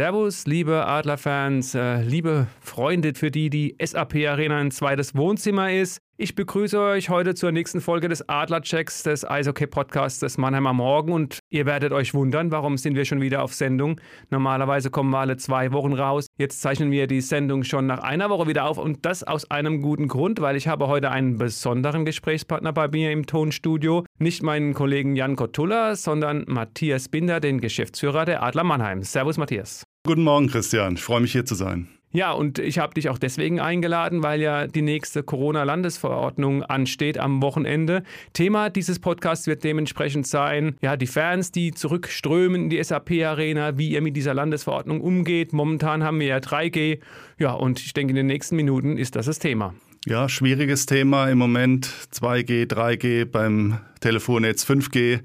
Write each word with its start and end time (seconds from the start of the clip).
Servus, 0.00 0.46
liebe 0.46 0.86
Adlerfans, 0.86 1.74
äh, 1.74 2.00
liebe 2.00 2.46
Freunde, 2.62 3.12
für 3.12 3.30
die 3.30 3.50
die 3.50 3.76
SAP 3.84 4.26
Arena 4.26 4.56
ein 4.56 4.70
zweites 4.70 5.14
Wohnzimmer 5.14 5.70
ist. 5.70 6.00
Ich 6.22 6.34
begrüße 6.34 6.78
euch 6.78 7.08
heute 7.08 7.34
zur 7.34 7.50
nächsten 7.50 7.80
Folge 7.80 8.06
des 8.10 8.28
Adlerchecks 8.28 9.04
des 9.04 9.24
Eishockey-Podcasts 9.24 10.20
des 10.20 10.36
Mannheimer 10.36 10.74
Morgen 10.74 11.12
und 11.12 11.38
ihr 11.48 11.64
werdet 11.64 11.94
euch 11.94 12.12
wundern, 12.12 12.50
warum 12.50 12.76
sind 12.76 12.94
wir 12.94 13.06
schon 13.06 13.22
wieder 13.22 13.42
auf 13.42 13.54
Sendung. 13.54 13.98
Normalerweise 14.28 14.90
kommen 14.90 15.08
wir 15.12 15.20
alle 15.20 15.38
zwei 15.38 15.72
Wochen 15.72 15.94
raus. 15.94 16.26
Jetzt 16.36 16.60
zeichnen 16.60 16.90
wir 16.90 17.06
die 17.06 17.22
Sendung 17.22 17.64
schon 17.64 17.86
nach 17.86 18.00
einer 18.00 18.28
Woche 18.28 18.46
wieder 18.48 18.66
auf 18.66 18.76
und 18.76 19.06
das 19.06 19.24
aus 19.24 19.50
einem 19.50 19.80
guten 19.80 20.08
Grund, 20.08 20.42
weil 20.42 20.56
ich 20.56 20.68
habe 20.68 20.88
heute 20.88 21.10
einen 21.10 21.38
besonderen 21.38 22.04
Gesprächspartner 22.04 22.74
bei 22.74 22.88
mir 22.88 23.12
im 23.12 23.24
Tonstudio. 23.24 24.04
Nicht 24.18 24.42
meinen 24.42 24.74
Kollegen 24.74 25.16
Jan 25.16 25.36
Kotulla, 25.36 25.96
sondern 25.96 26.44
Matthias 26.46 27.08
Binder, 27.08 27.40
den 27.40 27.62
Geschäftsführer 27.62 28.26
der 28.26 28.42
Adler 28.42 28.64
Mannheim. 28.64 29.04
Servus 29.04 29.38
Matthias. 29.38 29.84
Guten 30.06 30.24
Morgen 30.24 30.48
Christian, 30.48 30.96
ich 30.96 31.02
freue 31.02 31.22
mich 31.22 31.32
hier 31.32 31.46
zu 31.46 31.54
sein. 31.54 31.88
Ja, 32.12 32.32
und 32.32 32.58
ich 32.58 32.80
habe 32.80 32.94
dich 32.94 33.08
auch 33.08 33.18
deswegen 33.18 33.60
eingeladen, 33.60 34.24
weil 34.24 34.40
ja 34.40 34.66
die 34.66 34.82
nächste 34.82 35.22
Corona-Landesverordnung 35.22 36.64
ansteht 36.64 37.18
am 37.18 37.40
Wochenende. 37.40 38.02
Thema 38.32 38.68
dieses 38.68 38.98
Podcasts 38.98 39.46
wird 39.46 39.62
dementsprechend 39.62 40.26
sein, 40.26 40.76
ja, 40.82 40.96
die 40.96 41.06
Fans, 41.06 41.52
die 41.52 41.70
zurückströmen 41.72 42.64
in 42.64 42.70
die 42.70 42.82
SAP-Arena, 42.82 43.78
wie 43.78 43.90
ihr 43.90 44.00
mit 44.00 44.16
dieser 44.16 44.34
Landesverordnung 44.34 45.00
umgeht. 45.00 45.52
Momentan 45.52 46.02
haben 46.02 46.18
wir 46.18 46.26
ja 46.26 46.38
3G. 46.38 46.98
Ja, 47.38 47.52
und 47.52 47.78
ich 47.78 47.92
denke, 47.92 48.10
in 48.10 48.16
den 48.16 48.26
nächsten 48.26 48.56
Minuten 48.56 48.98
ist 48.98 49.14
das 49.14 49.26
das 49.26 49.38
Thema. 49.38 49.72
Ja, 50.06 50.30
schwieriges 50.30 50.86
Thema 50.86 51.28
im 51.28 51.36
Moment. 51.36 51.86
2G, 51.86 52.66
3G, 52.66 53.26
beim 53.26 53.80
Telefon 54.00 54.44
jetzt 54.44 54.66
5G. 54.66 55.20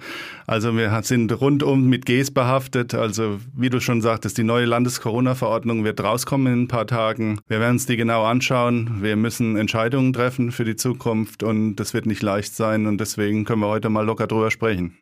Also 0.48 0.76
wir 0.76 1.02
sind 1.04 1.32
rundum 1.40 1.88
mit 1.88 2.06
Gs 2.06 2.32
behaftet. 2.32 2.94
Also 2.94 3.40
wie 3.56 3.70
du 3.70 3.80
schon 3.80 4.02
sagtest, 4.02 4.38
die 4.38 4.44
neue 4.44 4.66
Landes-Corona-Verordnung 4.66 5.86
wird 5.86 6.04
rauskommen 6.04 6.52
in 6.52 6.64
ein 6.64 6.68
paar 6.68 6.88
Tagen. 6.88 7.40
Wir 7.48 7.62
werden 7.62 7.76
uns 7.76 7.86
die 7.86 7.96
genau 7.96 8.26
anschauen. 8.26 9.02
Wir 9.02 9.16
müssen 9.16 9.56
Entscheidungen 9.56 10.12
treffen 10.12 10.52
für 10.52 10.66
die 10.66 10.76
Zukunft 10.76 11.42
und 11.42 11.78
das 11.78 11.94
wird 11.94 12.06
nicht 12.06 12.22
leicht 12.22 12.54
sein 12.54 12.86
und 12.86 13.00
deswegen 13.00 13.46
können 13.46 13.62
wir 13.62 13.70
heute 13.70 13.90
mal 13.90 14.06
locker 14.06 14.28
drüber 14.28 14.52
sprechen. 14.52 14.98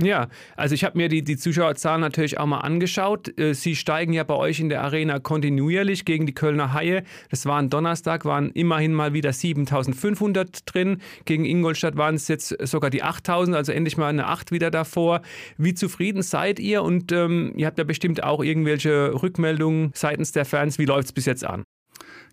Ja, 0.00 0.28
also 0.56 0.74
ich 0.74 0.84
habe 0.84 0.96
mir 0.96 1.08
die, 1.08 1.22
die 1.22 1.36
Zuschauerzahlen 1.36 2.00
natürlich 2.00 2.38
auch 2.38 2.46
mal 2.46 2.60
angeschaut. 2.60 3.38
Äh, 3.38 3.54
sie 3.54 3.76
steigen 3.76 4.14
ja 4.14 4.24
bei 4.24 4.34
euch 4.34 4.58
in 4.58 4.70
der 4.70 4.82
Arena 4.82 5.18
kontinuierlich 5.18 6.06
gegen 6.06 6.24
die 6.24 6.32
Kölner 6.32 6.72
Haie. 6.72 7.04
Das 7.30 7.44
war 7.44 7.58
ein 7.58 7.68
Donnerstag, 7.68 8.24
waren 8.24 8.50
immerhin 8.52 8.94
mal 8.94 9.12
wieder 9.12 9.32
7500 9.32 10.60
drin. 10.64 11.02
Gegen 11.26 11.44
Ingolstadt 11.44 11.96
waren 11.96 12.14
es 12.14 12.26
jetzt 12.28 12.56
sogar 12.66 12.88
die 12.88 13.02
8000, 13.02 13.54
also 13.54 13.72
endlich 13.72 13.98
mal 13.98 14.08
eine 14.08 14.28
8 14.28 14.50
wieder 14.50 14.70
davor. 14.70 15.20
Wie 15.58 15.74
zufrieden 15.74 16.22
seid 16.22 16.58
ihr? 16.58 16.82
Und 16.82 17.12
ähm, 17.12 17.52
ihr 17.56 17.66
habt 17.66 17.76
ja 17.78 17.84
bestimmt 17.84 18.22
auch 18.22 18.42
irgendwelche 18.42 19.22
Rückmeldungen 19.22 19.90
seitens 19.94 20.32
der 20.32 20.46
Fans. 20.46 20.78
Wie 20.78 20.86
läuft 20.86 21.08
es 21.08 21.12
bis 21.12 21.26
jetzt 21.26 21.44
an? 21.44 21.64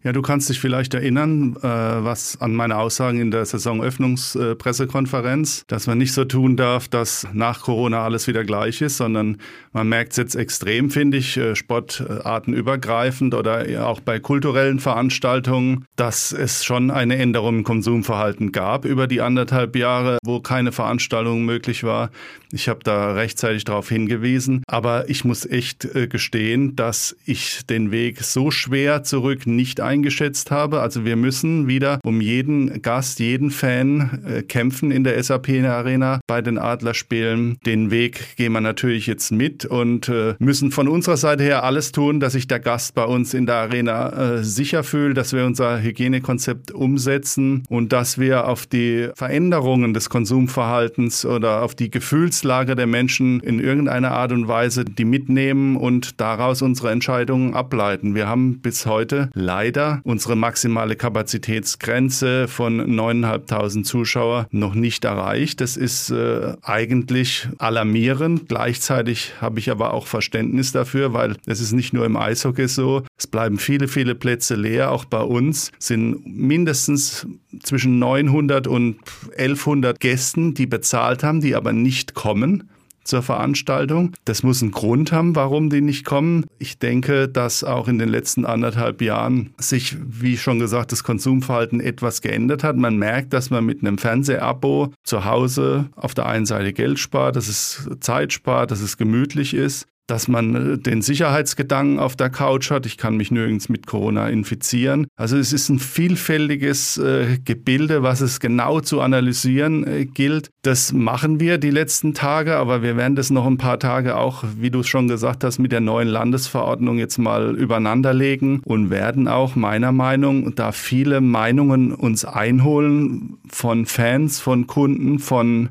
Ja, 0.01 0.13
du 0.13 0.21
kannst 0.21 0.49
dich 0.49 0.61
vielleicht 0.61 0.93
erinnern, 0.93 1.57
äh, 1.57 1.61
was 1.61 2.39
an 2.39 2.55
meine 2.55 2.77
Aussagen 2.77 3.19
in 3.19 3.31
der 3.31 3.45
Saisonöffnungspressekonferenz, 3.45 5.65
dass 5.67 5.87
man 5.87 5.97
nicht 5.97 6.13
so 6.13 6.23
tun 6.23 6.55
darf, 6.55 6.87
dass 6.87 7.27
nach 7.33 7.63
Corona 7.63 8.05
alles 8.05 8.25
wieder 8.25 8.45
gleich 8.45 8.81
ist, 8.81 8.95
sondern 8.95 9.39
man 9.73 9.89
merkt 9.89 10.13
es 10.13 10.17
jetzt 10.17 10.35
extrem, 10.35 10.89
finde 10.89 11.17
ich, 11.17 11.35
äh, 11.35 11.53
sportartenübergreifend 11.53 13.33
oder 13.33 13.85
auch 13.85 13.99
bei 13.99 14.19
kulturellen 14.19 14.79
Veranstaltungen, 14.79 15.83
dass 15.97 16.31
es 16.31 16.63
schon 16.63 16.91
eine 16.91 17.17
Änderung 17.17 17.57
im 17.57 17.65
Konsumverhalten 17.65 18.53
gab 18.53 18.85
über 18.85 19.05
die 19.05 19.19
anderthalb 19.19 19.75
Jahre, 19.75 20.17
wo 20.23 20.39
keine 20.39 20.71
Veranstaltung 20.71 21.43
möglich 21.43 21.83
war. 21.83 22.09
Ich 22.53 22.69
habe 22.69 22.79
da 22.83 23.11
rechtzeitig 23.13 23.65
darauf 23.65 23.89
hingewiesen, 23.89 24.63
aber 24.65 25.09
ich 25.09 25.25
muss 25.25 25.45
echt 25.45 25.83
äh, 25.93 26.07
gestehen, 26.07 26.77
dass 26.77 27.17
ich 27.25 27.65
den 27.67 27.91
Weg 27.91 28.23
so 28.23 28.49
schwer 28.49 29.03
zurück 29.03 29.45
nicht 29.45 29.81
eingeschätzt 29.89 30.51
habe. 30.51 30.81
Also 30.81 31.03
wir 31.03 31.15
müssen 31.15 31.67
wieder 31.67 31.99
um 32.03 32.21
jeden 32.21 32.81
Gast, 32.83 33.19
jeden 33.19 33.49
Fan 33.49 34.21
äh, 34.23 34.43
kämpfen 34.43 34.91
in 34.91 35.03
der 35.03 35.21
SAP 35.21 35.49
Arena 35.65 36.19
bei 36.27 36.41
den 36.43 36.59
Adlerspielen. 36.59 37.57
Den 37.65 37.89
Weg 37.89 38.35
gehen 38.37 38.51
wir 38.51 38.61
natürlich 38.61 39.07
jetzt 39.07 39.31
mit 39.31 39.65
und 39.65 40.07
äh, 40.09 40.35
müssen 40.37 40.71
von 40.71 40.87
unserer 40.87 41.17
Seite 41.17 41.43
her 41.43 41.63
alles 41.63 41.91
tun, 41.91 42.19
dass 42.19 42.33
sich 42.33 42.47
der 42.47 42.59
Gast 42.59 42.93
bei 42.93 43.03
uns 43.03 43.33
in 43.33 43.47
der 43.47 43.55
Arena 43.55 44.09
äh, 44.09 44.43
sicher 44.43 44.83
fühlt, 44.83 45.17
dass 45.17 45.33
wir 45.33 45.45
unser 45.45 45.81
Hygienekonzept 45.81 46.71
umsetzen 46.71 47.63
und 47.67 47.91
dass 47.91 48.19
wir 48.19 48.47
auf 48.47 48.67
die 48.67 49.09
Veränderungen 49.15 49.95
des 49.95 50.09
Konsumverhaltens 50.09 51.25
oder 51.25 51.63
auf 51.63 51.73
die 51.73 51.89
Gefühlslage 51.89 52.75
der 52.75 52.87
Menschen 52.87 53.39
in 53.39 53.59
irgendeiner 53.59 54.11
Art 54.11 54.31
und 54.33 54.47
Weise 54.47 54.85
die 54.85 55.05
mitnehmen 55.05 55.77
und 55.77 56.21
daraus 56.21 56.61
unsere 56.61 56.91
Entscheidungen 56.91 57.55
ableiten. 57.55 58.13
Wir 58.13 58.27
haben 58.27 58.59
bis 58.59 58.85
heute 58.85 59.29
leider 59.33 59.78
leider 59.79 60.01
unsere 60.03 60.35
maximale 60.35 60.95
Kapazitätsgrenze 60.95 62.47
von 62.47 62.81
9.500 62.81 63.83
Zuschauer 63.83 64.47
noch 64.51 64.73
nicht 64.75 65.05
erreicht. 65.05 65.61
Das 65.61 65.77
ist 65.77 66.09
äh, 66.09 66.53
eigentlich 66.61 67.47
alarmierend. 67.57 68.47
Gleichzeitig 68.47 69.33
habe 69.41 69.59
ich 69.59 69.71
aber 69.71 69.93
auch 69.93 70.07
Verständnis 70.07 70.71
dafür, 70.71 71.13
weil 71.13 71.35
es 71.45 71.61
ist 71.61 71.71
nicht 71.71 71.93
nur 71.93 72.05
im 72.05 72.17
Eishockey 72.17 72.67
so. 72.67 73.03
Es 73.17 73.27
bleiben 73.27 73.57
viele, 73.57 73.87
viele 73.87 74.15
Plätze 74.15 74.55
leer. 74.55 74.91
Auch 74.91 75.05
bei 75.05 75.21
uns 75.21 75.71
sind 75.79 76.25
mindestens 76.25 77.25
zwischen 77.63 77.99
900 77.99 78.67
und 78.67 78.97
1100 79.37 79.99
Gästen, 79.99 80.53
die 80.53 80.67
bezahlt 80.67 81.23
haben, 81.23 81.41
die 81.41 81.55
aber 81.55 81.73
nicht 81.73 82.13
kommen 82.13 82.69
zur 83.09 83.21
Veranstaltung. 83.21 84.13
Das 84.25 84.43
muss 84.43 84.61
einen 84.61 84.71
Grund 84.71 85.11
haben, 85.11 85.35
warum 85.35 85.69
die 85.69 85.81
nicht 85.81 86.05
kommen. 86.05 86.45
Ich 86.59 86.79
denke, 86.79 87.27
dass 87.27 87.63
auch 87.63 87.87
in 87.87 87.99
den 87.99 88.09
letzten 88.09 88.45
anderthalb 88.45 89.01
Jahren 89.01 89.53
sich, 89.57 89.97
wie 89.99 90.37
schon 90.37 90.59
gesagt, 90.59 90.91
das 90.91 91.03
Konsumverhalten 91.03 91.81
etwas 91.81 92.21
geändert 92.21 92.63
hat. 92.63 92.77
Man 92.77 92.97
merkt, 92.97 93.33
dass 93.33 93.49
man 93.49 93.65
mit 93.65 93.81
einem 93.81 93.97
Fernsehabo 93.97 94.93
zu 95.03 95.25
Hause 95.25 95.89
auf 95.95 96.13
der 96.13 96.27
einen 96.27 96.45
Seite 96.45 96.73
Geld 96.73 96.99
spart, 96.99 97.35
dass 97.35 97.47
es 97.47 97.89
Zeit 97.99 98.31
spart, 98.33 98.71
dass 98.71 98.81
es 98.81 98.97
gemütlich 98.97 99.53
ist 99.53 99.87
dass 100.09 100.27
man 100.27 100.73
äh, 100.73 100.77
den 100.77 101.01
Sicherheitsgedanken 101.01 101.99
auf 101.99 102.15
der 102.15 102.29
Couch 102.29 102.71
hat. 102.71 102.85
Ich 102.85 102.97
kann 102.97 103.17
mich 103.17 103.31
nirgends 103.31 103.69
mit 103.69 103.87
Corona 103.87 104.29
infizieren. 104.29 105.07
Also 105.15 105.37
es 105.37 105.53
ist 105.53 105.69
ein 105.69 105.79
vielfältiges 105.79 106.97
äh, 106.97 107.37
Gebilde, 107.43 108.03
was 108.03 108.21
es 108.21 108.39
genau 108.39 108.79
zu 108.81 109.01
analysieren 109.01 109.85
äh, 109.85 110.05
gilt. 110.05 110.49
Das 110.61 110.93
machen 110.93 111.39
wir 111.39 111.57
die 111.57 111.71
letzten 111.71 112.13
Tage, 112.13 112.55
aber 112.57 112.81
wir 112.81 112.97
werden 112.97 113.15
das 113.15 113.29
noch 113.29 113.45
ein 113.45 113.57
paar 113.57 113.79
Tage 113.79 114.17
auch, 114.17 114.43
wie 114.57 114.71
du 114.71 114.79
es 114.79 114.87
schon 114.87 115.07
gesagt 115.07 115.43
hast, 115.43 115.59
mit 115.59 115.71
der 115.71 115.81
neuen 115.81 116.07
Landesverordnung 116.07 116.97
jetzt 116.97 117.17
mal 117.17 117.55
übereinanderlegen 117.55 118.61
und 118.65 118.89
werden 118.89 119.27
auch 119.27 119.55
meiner 119.55 119.91
Meinung, 119.91 120.55
da 120.55 120.71
viele 120.71 121.21
Meinungen 121.21 121.93
uns 121.93 122.25
einholen 122.25 123.37
von 123.47 123.85
Fans, 123.85 124.39
von 124.39 124.67
Kunden, 124.67 125.19
von 125.19 125.69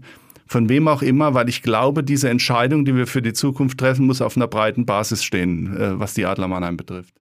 von 0.48 0.68
wem 0.68 0.88
auch 0.88 1.02
immer, 1.02 1.34
weil 1.34 1.48
ich 1.48 1.62
glaube, 1.62 2.02
diese 2.02 2.28
Entscheidung, 2.28 2.84
die 2.84 2.94
wir 2.96 3.06
für 3.06 3.22
die 3.22 3.32
Zukunft 3.32 3.78
treffen, 3.78 4.06
muss 4.06 4.22
auf 4.22 4.36
einer 4.36 4.48
breiten 4.48 4.86
Basis 4.86 5.22
stehen, 5.22 5.76
äh, 5.76 5.98
was 5.98 6.14
die 6.14 6.26
Adler 6.26 6.48
Mannheim 6.48 6.76
betrifft. 6.76 7.14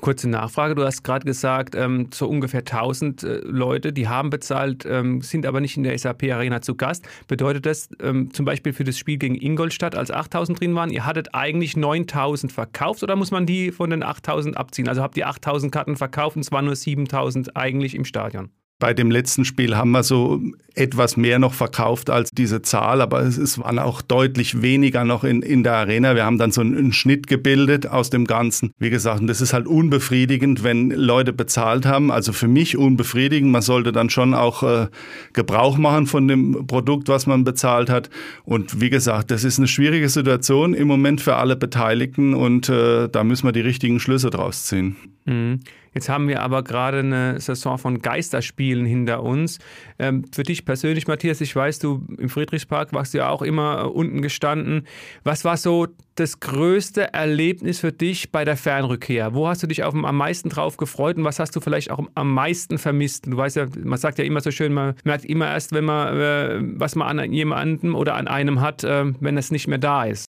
Kurze 0.00 0.28
Nachfrage, 0.28 0.74
du 0.74 0.84
hast 0.84 1.04
gerade 1.04 1.24
gesagt, 1.24 1.74
ähm, 1.76 2.08
so 2.12 2.26
ungefähr 2.26 2.60
1000 2.60 3.22
äh, 3.22 3.36
Leute, 3.44 3.92
die 3.92 4.08
haben 4.08 4.28
bezahlt, 4.28 4.84
ähm, 4.86 5.20
sind 5.20 5.46
aber 5.46 5.60
nicht 5.60 5.76
in 5.76 5.84
der 5.84 5.96
SAP 5.96 6.24
Arena 6.32 6.62
zu 6.62 6.74
Gast. 6.74 7.06
Bedeutet 7.28 7.64
das 7.64 7.88
ähm, 8.02 8.32
zum 8.32 8.44
Beispiel 8.44 8.72
für 8.72 8.82
das 8.82 8.98
Spiel 8.98 9.18
gegen 9.18 9.36
Ingolstadt, 9.36 9.94
als 9.94 10.10
8000 10.10 10.58
drin 10.58 10.74
waren, 10.74 10.90
ihr 10.90 11.06
hattet 11.06 11.34
eigentlich 11.34 11.76
9000 11.76 12.50
verkauft 12.50 13.02
oder 13.02 13.14
muss 13.14 13.30
man 13.30 13.46
die 13.46 13.70
von 13.70 13.90
den 13.90 14.02
8000 14.02 14.56
abziehen? 14.56 14.88
Also 14.88 15.00
habt 15.00 15.16
ihr 15.16 15.28
8000 15.28 15.70
Karten 15.70 15.96
verkauft 15.96 16.36
und 16.36 16.42
es 16.42 16.50
waren 16.50 16.64
nur 16.64 16.76
7000 16.76 17.56
eigentlich 17.56 17.94
im 17.94 18.04
Stadion? 18.04 18.50
Bei 18.80 18.92
dem 18.92 19.10
letzten 19.10 19.44
Spiel 19.44 19.76
haben 19.76 19.92
wir 19.92 20.02
so 20.02 20.40
etwas 20.74 21.16
mehr 21.16 21.38
noch 21.38 21.54
verkauft 21.54 22.10
als 22.10 22.30
diese 22.30 22.60
Zahl, 22.62 23.00
aber 23.00 23.20
es, 23.20 23.38
es 23.38 23.58
waren 23.58 23.78
auch 23.78 24.02
deutlich 24.02 24.62
weniger 24.62 25.04
noch 25.04 25.22
in, 25.22 25.42
in 25.42 25.62
der 25.62 25.74
Arena. 25.74 26.16
Wir 26.16 26.24
haben 26.24 26.38
dann 26.38 26.50
so 26.50 26.60
einen, 26.60 26.76
einen 26.76 26.92
Schnitt 26.92 27.28
gebildet 27.28 27.86
aus 27.86 28.10
dem 28.10 28.26
Ganzen. 28.26 28.72
Wie 28.78 28.90
gesagt, 28.90 29.22
das 29.28 29.40
ist 29.40 29.52
halt 29.52 29.68
unbefriedigend, 29.68 30.64
wenn 30.64 30.90
Leute 30.90 31.32
bezahlt 31.32 31.86
haben. 31.86 32.10
Also 32.10 32.32
für 32.32 32.48
mich 32.48 32.76
unbefriedigend. 32.76 33.52
Man 33.52 33.62
sollte 33.62 33.92
dann 33.92 34.10
schon 34.10 34.34
auch 34.34 34.64
äh, 34.64 34.88
Gebrauch 35.32 35.78
machen 35.78 36.06
von 36.06 36.26
dem 36.26 36.66
Produkt, 36.66 37.08
was 37.08 37.26
man 37.26 37.44
bezahlt 37.44 37.88
hat. 37.88 38.10
Und 38.44 38.80
wie 38.80 38.90
gesagt, 38.90 39.30
das 39.30 39.44
ist 39.44 39.58
eine 39.58 39.68
schwierige 39.68 40.08
Situation 40.08 40.74
im 40.74 40.88
Moment 40.88 41.20
für 41.20 41.36
alle 41.36 41.54
Beteiligten 41.54 42.34
und 42.34 42.68
äh, 42.68 43.08
da 43.08 43.22
müssen 43.22 43.46
wir 43.46 43.52
die 43.52 43.60
richtigen 43.60 44.00
Schlüsse 44.00 44.30
draus 44.30 44.64
ziehen. 44.64 44.96
Mhm. 45.24 45.60
Jetzt 45.94 46.08
haben 46.08 46.28
wir 46.28 46.42
aber 46.42 46.62
gerade 46.62 46.98
eine 46.98 47.40
Saison 47.40 47.78
von 47.78 48.02
Geisterspielen 48.02 48.84
hinter 48.84 49.22
uns. 49.22 49.58
Ähm, 49.98 50.24
für 50.32 50.42
dich 50.42 50.64
persönlich, 50.64 51.06
Matthias, 51.06 51.40
ich 51.40 51.54
weiß, 51.54 51.78
du 51.78 52.04
im 52.18 52.28
Friedrichspark 52.28 52.92
warst 52.92 53.14
ja 53.14 53.28
auch 53.28 53.42
immer 53.42 53.82
äh, 53.82 53.86
unten 53.86 54.20
gestanden. 54.20 54.86
Was 55.22 55.44
war 55.44 55.56
so 55.56 55.86
das 56.16 56.40
größte 56.40 57.12
Erlebnis 57.12 57.80
für 57.80 57.92
dich 57.92 58.32
bei 58.32 58.44
der 58.44 58.56
Fernrückkehr? 58.56 59.34
Wo 59.34 59.48
hast 59.48 59.62
du 59.62 59.66
dich 59.66 59.84
auf, 59.84 59.94
am 59.94 60.16
meisten 60.16 60.48
drauf 60.48 60.76
gefreut 60.76 61.16
und 61.16 61.24
was 61.24 61.38
hast 61.38 61.54
du 61.54 61.60
vielleicht 61.60 61.90
auch 61.90 62.04
am 62.14 62.34
meisten 62.34 62.78
vermisst? 62.78 63.26
Du 63.26 63.36
weißt 63.36 63.56
ja, 63.56 63.66
man 63.82 63.98
sagt 63.98 64.18
ja 64.18 64.24
immer 64.24 64.40
so 64.40 64.50
schön, 64.50 64.72
man 64.72 64.94
merkt 65.04 65.24
immer 65.24 65.46
erst, 65.46 65.72
wenn 65.72 65.84
man 65.84 66.16
äh, 66.16 66.60
was 66.76 66.96
man 66.96 67.18
an 67.18 67.32
jemandem 67.32 67.94
oder 67.94 68.14
an 68.16 68.28
einem 68.28 68.60
hat, 68.60 68.82
äh, 68.84 69.12
wenn 69.20 69.38
es 69.38 69.50
nicht 69.50 69.68
mehr 69.68 69.78
da 69.78 70.04
ist. 70.04 70.26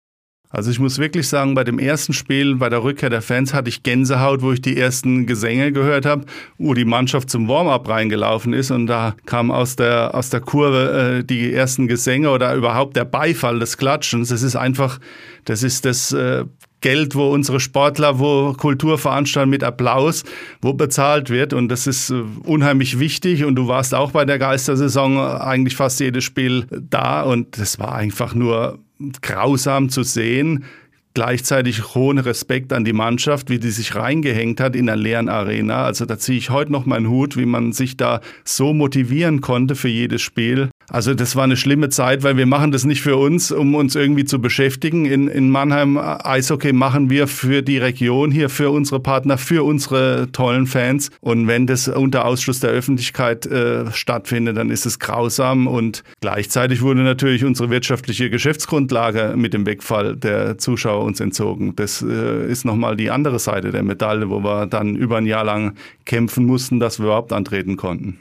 Also 0.52 0.70
ich 0.70 0.78
muss 0.78 0.98
wirklich 0.98 1.28
sagen, 1.28 1.54
bei 1.54 1.64
dem 1.64 1.78
ersten 1.78 2.12
Spiel, 2.12 2.56
bei 2.56 2.68
der 2.68 2.84
Rückkehr 2.84 3.08
der 3.08 3.22
Fans, 3.22 3.54
hatte 3.54 3.70
ich 3.70 3.82
Gänsehaut, 3.82 4.42
wo 4.42 4.52
ich 4.52 4.60
die 4.60 4.76
ersten 4.76 5.26
Gesänge 5.26 5.72
gehört 5.72 6.04
habe, 6.04 6.26
wo 6.58 6.74
die 6.74 6.84
Mannschaft 6.84 7.30
zum 7.30 7.48
Warm-up 7.48 7.88
reingelaufen 7.88 8.52
ist 8.52 8.70
und 8.70 8.86
da 8.86 9.16
kam 9.24 9.50
aus 9.50 9.76
der, 9.76 10.14
aus 10.14 10.28
der 10.28 10.40
Kurve 10.40 11.20
äh, 11.20 11.24
die 11.24 11.52
ersten 11.52 11.88
Gesänge 11.88 12.30
oder 12.30 12.54
überhaupt 12.54 12.96
der 12.96 13.06
Beifall 13.06 13.58
des 13.58 13.78
Klatschens. 13.78 14.28
Das 14.28 14.42
ist 14.42 14.54
einfach, 14.54 15.00
das 15.46 15.62
ist 15.62 15.86
das 15.86 16.12
äh, 16.12 16.44
Geld, 16.82 17.14
wo 17.14 17.30
unsere 17.30 17.60
Sportler, 17.60 18.18
wo 18.18 18.52
Kulturveranstaltungen 18.52 19.50
mit 19.50 19.64
Applaus, 19.64 20.24
wo 20.60 20.74
bezahlt 20.74 21.30
wird. 21.30 21.54
Und 21.54 21.68
das 21.68 21.86
ist 21.86 22.10
äh, 22.10 22.22
unheimlich 22.44 22.98
wichtig. 22.98 23.44
Und 23.44 23.54
du 23.54 23.68
warst 23.68 23.94
auch 23.94 24.10
bei 24.10 24.26
der 24.26 24.38
Geistersaison 24.38 25.18
eigentlich 25.18 25.76
fast 25.76 26.00
jedes 26.00 26.24
Spiel 26.24 26.66
da. 26.70 27.22
Und 27.22 27.58
das 27.58 27.78
war 27.78 27.94
einfach 27.94 28.34
nur 28.34 28.78
grausam 29.20 29.88
zu 29.88 30.02
sehen. 30.02 30.64
Gleichzeitig 31.14 31.94
hohen 31.94 32.18
Respekt 32.18 32.72
an 32.72 32.84
die 32.84 32.92
Mannschaft, 32.92 33.50
wie 33.50 33.58
die 33.58 33.70
sich 33.70 33.94
reingehängt 33.94 34.60
hat 34.60 34.74
in 34.74 34.86
der 34.86 34.96
leeren 34.96 35.28
Arena. 35.28 35.84
Also 35.84 36.06
da 36.06 36.18
ziehe 36.18 36.38
ich 36.38 36.50
heute 36.50 36.72
noch 36.72 36.86
meinen 36.86 37.08
Hut, 37.08 37.36
wie 37.36 37.46
man 37.46 37.72
sich 37.72 37.96
da 37.96 38.20
so 38.44 38.72
motivieren 38.72 39.40
konnte 39.40 39.74
für 39.74 39.88
jedes 39.88 40.22
Spiel. 40.22 40.70
Also 40.88 41.14
das 41.14 41.36
war 41.36 41.44
eine 41.44 41.56
schlimme 41.56 41.88
Zeit, 41.88 42.22
weil 42.22 42.36
wir 42.36 42.46
machen 42.46 42.72
das 42.72 42.84
nicht 42.84 43.02
für 43.02 43.16
uns, 43.16 43.50
um 43.50 43.74
uns 43.74 43.94
irgendwie 43.94 44.24
zu 44.24 44.40
beschäftigen. 44.40 45.06
In, 45.06 45.28
in 45.28 45.48
Mannheim 45.48 45.98
Eishockey 45.98 46.72
machen 46.72 47.08
wir 47.08 47.28
für 47.28 47.62
die 47.62 47.78
Region 47.78 48.30
hier, 48.30 48.48
für 48.48 48.70
unsere 48.70 49.00
Partner, 49.00 49.38
für 49.38 49.64
unsere 49.64 50.28
tollen 50.32 50.66
Fans. 50.66 51.10
Und 51.20 51.46
wenn 51.46 51.66
das 51.66 51.88
unter 51.88 52.24
Ausschluss 52.24 52.60
der 52.60 52.70
Öffentlichkeit 52.70 53.46
äh, 53.46 53.90
stattfindet, 53.92 54.56
dann 54.56 54.70
ist 54.70 54.86
es 54.86 54.98
grausam. 54.98 55.66
Und 55.66 56.04
gleichzeitig 56.20 56.82
wurde 56.82 57.00
natürlich 57.00 57.44
unsere 57.44 57.70
wirtschaftliche 57.70 58.28
Geschäftsgrundlage 58.28 59.34
mit 59.36 59.54
dem 59.54 59.66
Wegfall 59.66 60.16
der 60.16 60.58
Zuschauer 60.58 61.01
uns 61.02 61.20
entzogen. 61.20 61.76
Das 61.76 62.02
äh, 62.02 62.50
ist 62.50 62.64
nochmal 62.64 62.96
die 62.96 63.10
andere 63.10 63.38
Seite 63.38 63.70
der 63.70 63.82
Medaille, 63.82 64.30
wo 64.30 64.40
wir 64.40 64.66
dann 64.66 64.96
über 64.96 65.18
ein 65.18 65.26
Jahr 65.26 65.44
lang 65.44 65.74
kämpfen 66.04 66.46
mussten, 66.46 66.80
dass 66.80 66.98
wir 66.98 67.06
überhaupt 67.06 67.32
antreten 67.32 67.76
konnten. 67.76 68.18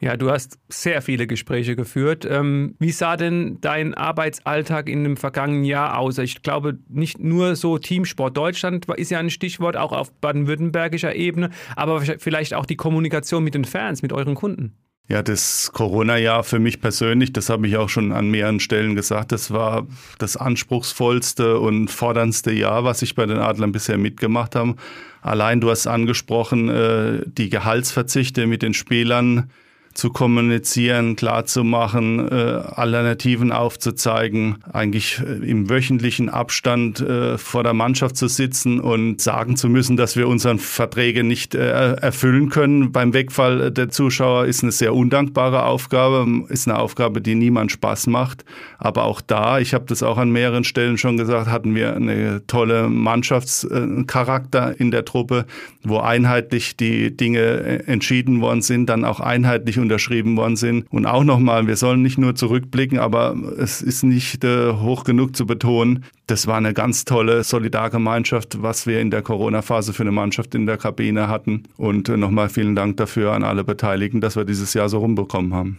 Ja, 0.00 0.16
du 0.16 0.30
hast 0.30 0.60
sehr 0.68 1.02
viele 1.02 1.26
Gespräche 1.26 1.74
geführt. 1.74 2.24
Ähm, 2.24 2.76
wie 2.78 2.92
sah 2.92 3.16
denn 3.16 3.58
dein 3.60 3.94
Arbeitsalltag 3.94 4.88
in 4.88 5.02
dem 5.02 5.16
vergangenen 5.16 5.64
Jahr 5.64 5.98
aus? 5.98 6.18
Ich 6.18 6.42
glaube, 6.42 6.78
nicht 6.88 7.18
nur 7.18 7.56
so 7.56 7.78
Teamsport 7.78 8.36
Deutschland 8.36 8.86
ist 8.96 9.10
ja 9.10 9.18
ein 9.18 9.30
Stichwort, 9.30 9.76
auch 9.76 9.90
auf 9.90 10.12
baden-württembergischer 10.12 11.16
Ebene, 11.16 11.50
aber 11.74 12.00
vielleicht 12.00 12.54
auch 12.54 12.64
die 12.64 12.76
Kommunikation 12.76 13.42
mit 13.42 13.54
den 13.54 13.64
Fans, 13.64 14.02
mit 14.02 14.12
euren 14.12 14.36
Kunden. 14.36 14.74
Ja, 15.10 15.22
das 15.22 15.70
Corona-Jahr 15.72 16.44
für 16.44 16.58
mich 16.58 16.82
persönlich, 16.82 17.32
das 17.32 17.48
habe 17.48 17.66
ich 17.66 17.78
auch 17.78 17.88
schon 17.88 18.12
an 18.12 18.30
mehreren 18.30 18.60
Stellen 18.60 18.94
gesagt, 18.94 19.32
das 19.32 19.50
war 19.50 19.86
das 20.18 20.36
anspruchsvollste 20.36 21.58
und 21.58 21.88
forderndste 21.90 22.52
Jahr, 22.52 22.84
was 22.84 23.00
ich 23.00 23.14
bei 23.14 23.24
den 23.24 23.38
Adlern 23.38 23.72
bisher 23.72 23.96
mitgemacht 23.96 24.54
habe. 24.54 24.74
Allein, 25.22 25.62
du 25.62 25.70
hast 25.70 25.86
angesprochen, 25.86 26.68
äh, 26.68 27.22
die 27.24 27.48
Gehaltsverzichte 27.48 28.46
mit 28.46 28.60
den 28.60 28.74
Spielern 28.74 29.50
zu 29.98 30.10
kommunizieren, 30.10 31.16
klarzumachen, 31.16 32.28
äh, 32.30 32.32
Alternativen 32.32 33.50
aufzuzeigen, 33.50 34.58
eigentlich 34.72 35.18
äh, 35.18 35.44
im 35.44 35.68
wöchentlichen 35.68 36.28
Abstand 36.28 37.00
äh, 37.00 37.36
vor 37.36 37.64
der 37.64 37.74
Mannschaft 37.74 38.16
zu 38.16 38.28
sitzen 38.28 38.78
und 38.78 39.20
sagen 39.20 39.56
zu 39.56 39.68
müssen, 39.68 39.96
dass 39.96 40.14
wir 40.14 40.28
unseren 40.28 40.60
Verträge 40.60 41.24
nicht 41.24 41.56
äh, 41.56 41.94
erfüllen 41.94 42.48
können 42.48 42.92
beim 42.92 43.12
Wegfall 43.12 43.72
der 43.72 43.88
Zuschauer, 43.88 44.46
ist 44.46 44.62
eine 44.62 44.70
sehr 44.70 44.94
undankbare 44.94 45.64
Aufgabe, 45.64 46.44
ist 46.48 46.68
eine 46.68 46.78
Aufgabe, 46.78 47.20
die 47.20 47.34
niemand 47.34 47.72
Spaß 47.72 48.06
macht. 48.06 48.44
Aber 48.78 49.02
auch 49.02 49.20
da, 49.20 49.58
ich 49.58 49.74
habe 49.74 49.86
das 49.88 50.04
auch 50.04 50.16
an 50.16 50.30
mehreren 50.30 50.62
Stellen 50.62 50.96
schon 50.96 51.16
gesagt, 51.16 51.48
hatten 51.48 51.74
wir 51.74 51.96
eine 51.96 52.46
tolle 52.46 52.88
Mannschaftscharakter 52.88 54.78
in 54.78 54.92
der 54.92 55.04
Truppe, 55.04 55.44
wo 55.82 55.98
einheitlich 55.98 56.76
die 56.76 57.16
Dinge 57.16 57.40
äh, 57.40 57.76
entschieden 57.86 58.40
worden 58.40 58.62
sind, 58.62 58.86
dann 58.86 59.04
auch 59.04 59.18
einheitlich 59.18 59.76
unterschrieben 59.88 60.36
worden 60.36 60.56
sind. 60.56 60.86
Und 60.90 61.06
auch 61.06 61.24
nochmal, 61.24 61.66
wir 61.66 61.76
sollen 61.76 62.02
nicht 62.02 62.18
nur 62.18 62.34
zurückblicken, 62.34 62.98
aber 62.98 63.34
es 63.58 63.80
ist 63.80 64.02
nicht 64.02 64.44
äh, 64.44 64.72
hoch 64.72 65.04
genug 65.04 65.34
zu 65.34 65.46
betonen. 65.46 66.04
Das 66.26 66.46
war 66.46 66.58
eine 66.58 66.74
ganz 66.74 67.06
tolle 67.06 67.42
Solidargemeinschaft, 67.42 68.62
was 68.62 68.86
wir 68.86 69.00
in 69.00 69.10
der 69.10 69.22
Corona-Phase 69.22 69.94
für 69.94 70.02
eine 70.02 70.12
Mannschaft 70.12 70.54
in 70.54 70.66
der 70.66 70.76
Kabine 70.76 71.28
hatten. 71.28 71.64
Und 71.76 72.08
äh, 72.08 72.16
nochmal 72.16 72.50
vielen 72.50 72.76
Dank 72.76 72.98
dafür 72.98 73.32
an 73.32 73.42
alle 73.42 73.64
Beteiligten, 73.64 74.20
dass 74.20 74.36
wir 74.36 74.44
dieses 74.44 74.74
Jahr 74.74 74.88
so 74.88 74.98
rumbekommen 74.98 75.54
haben. 75.54 75.78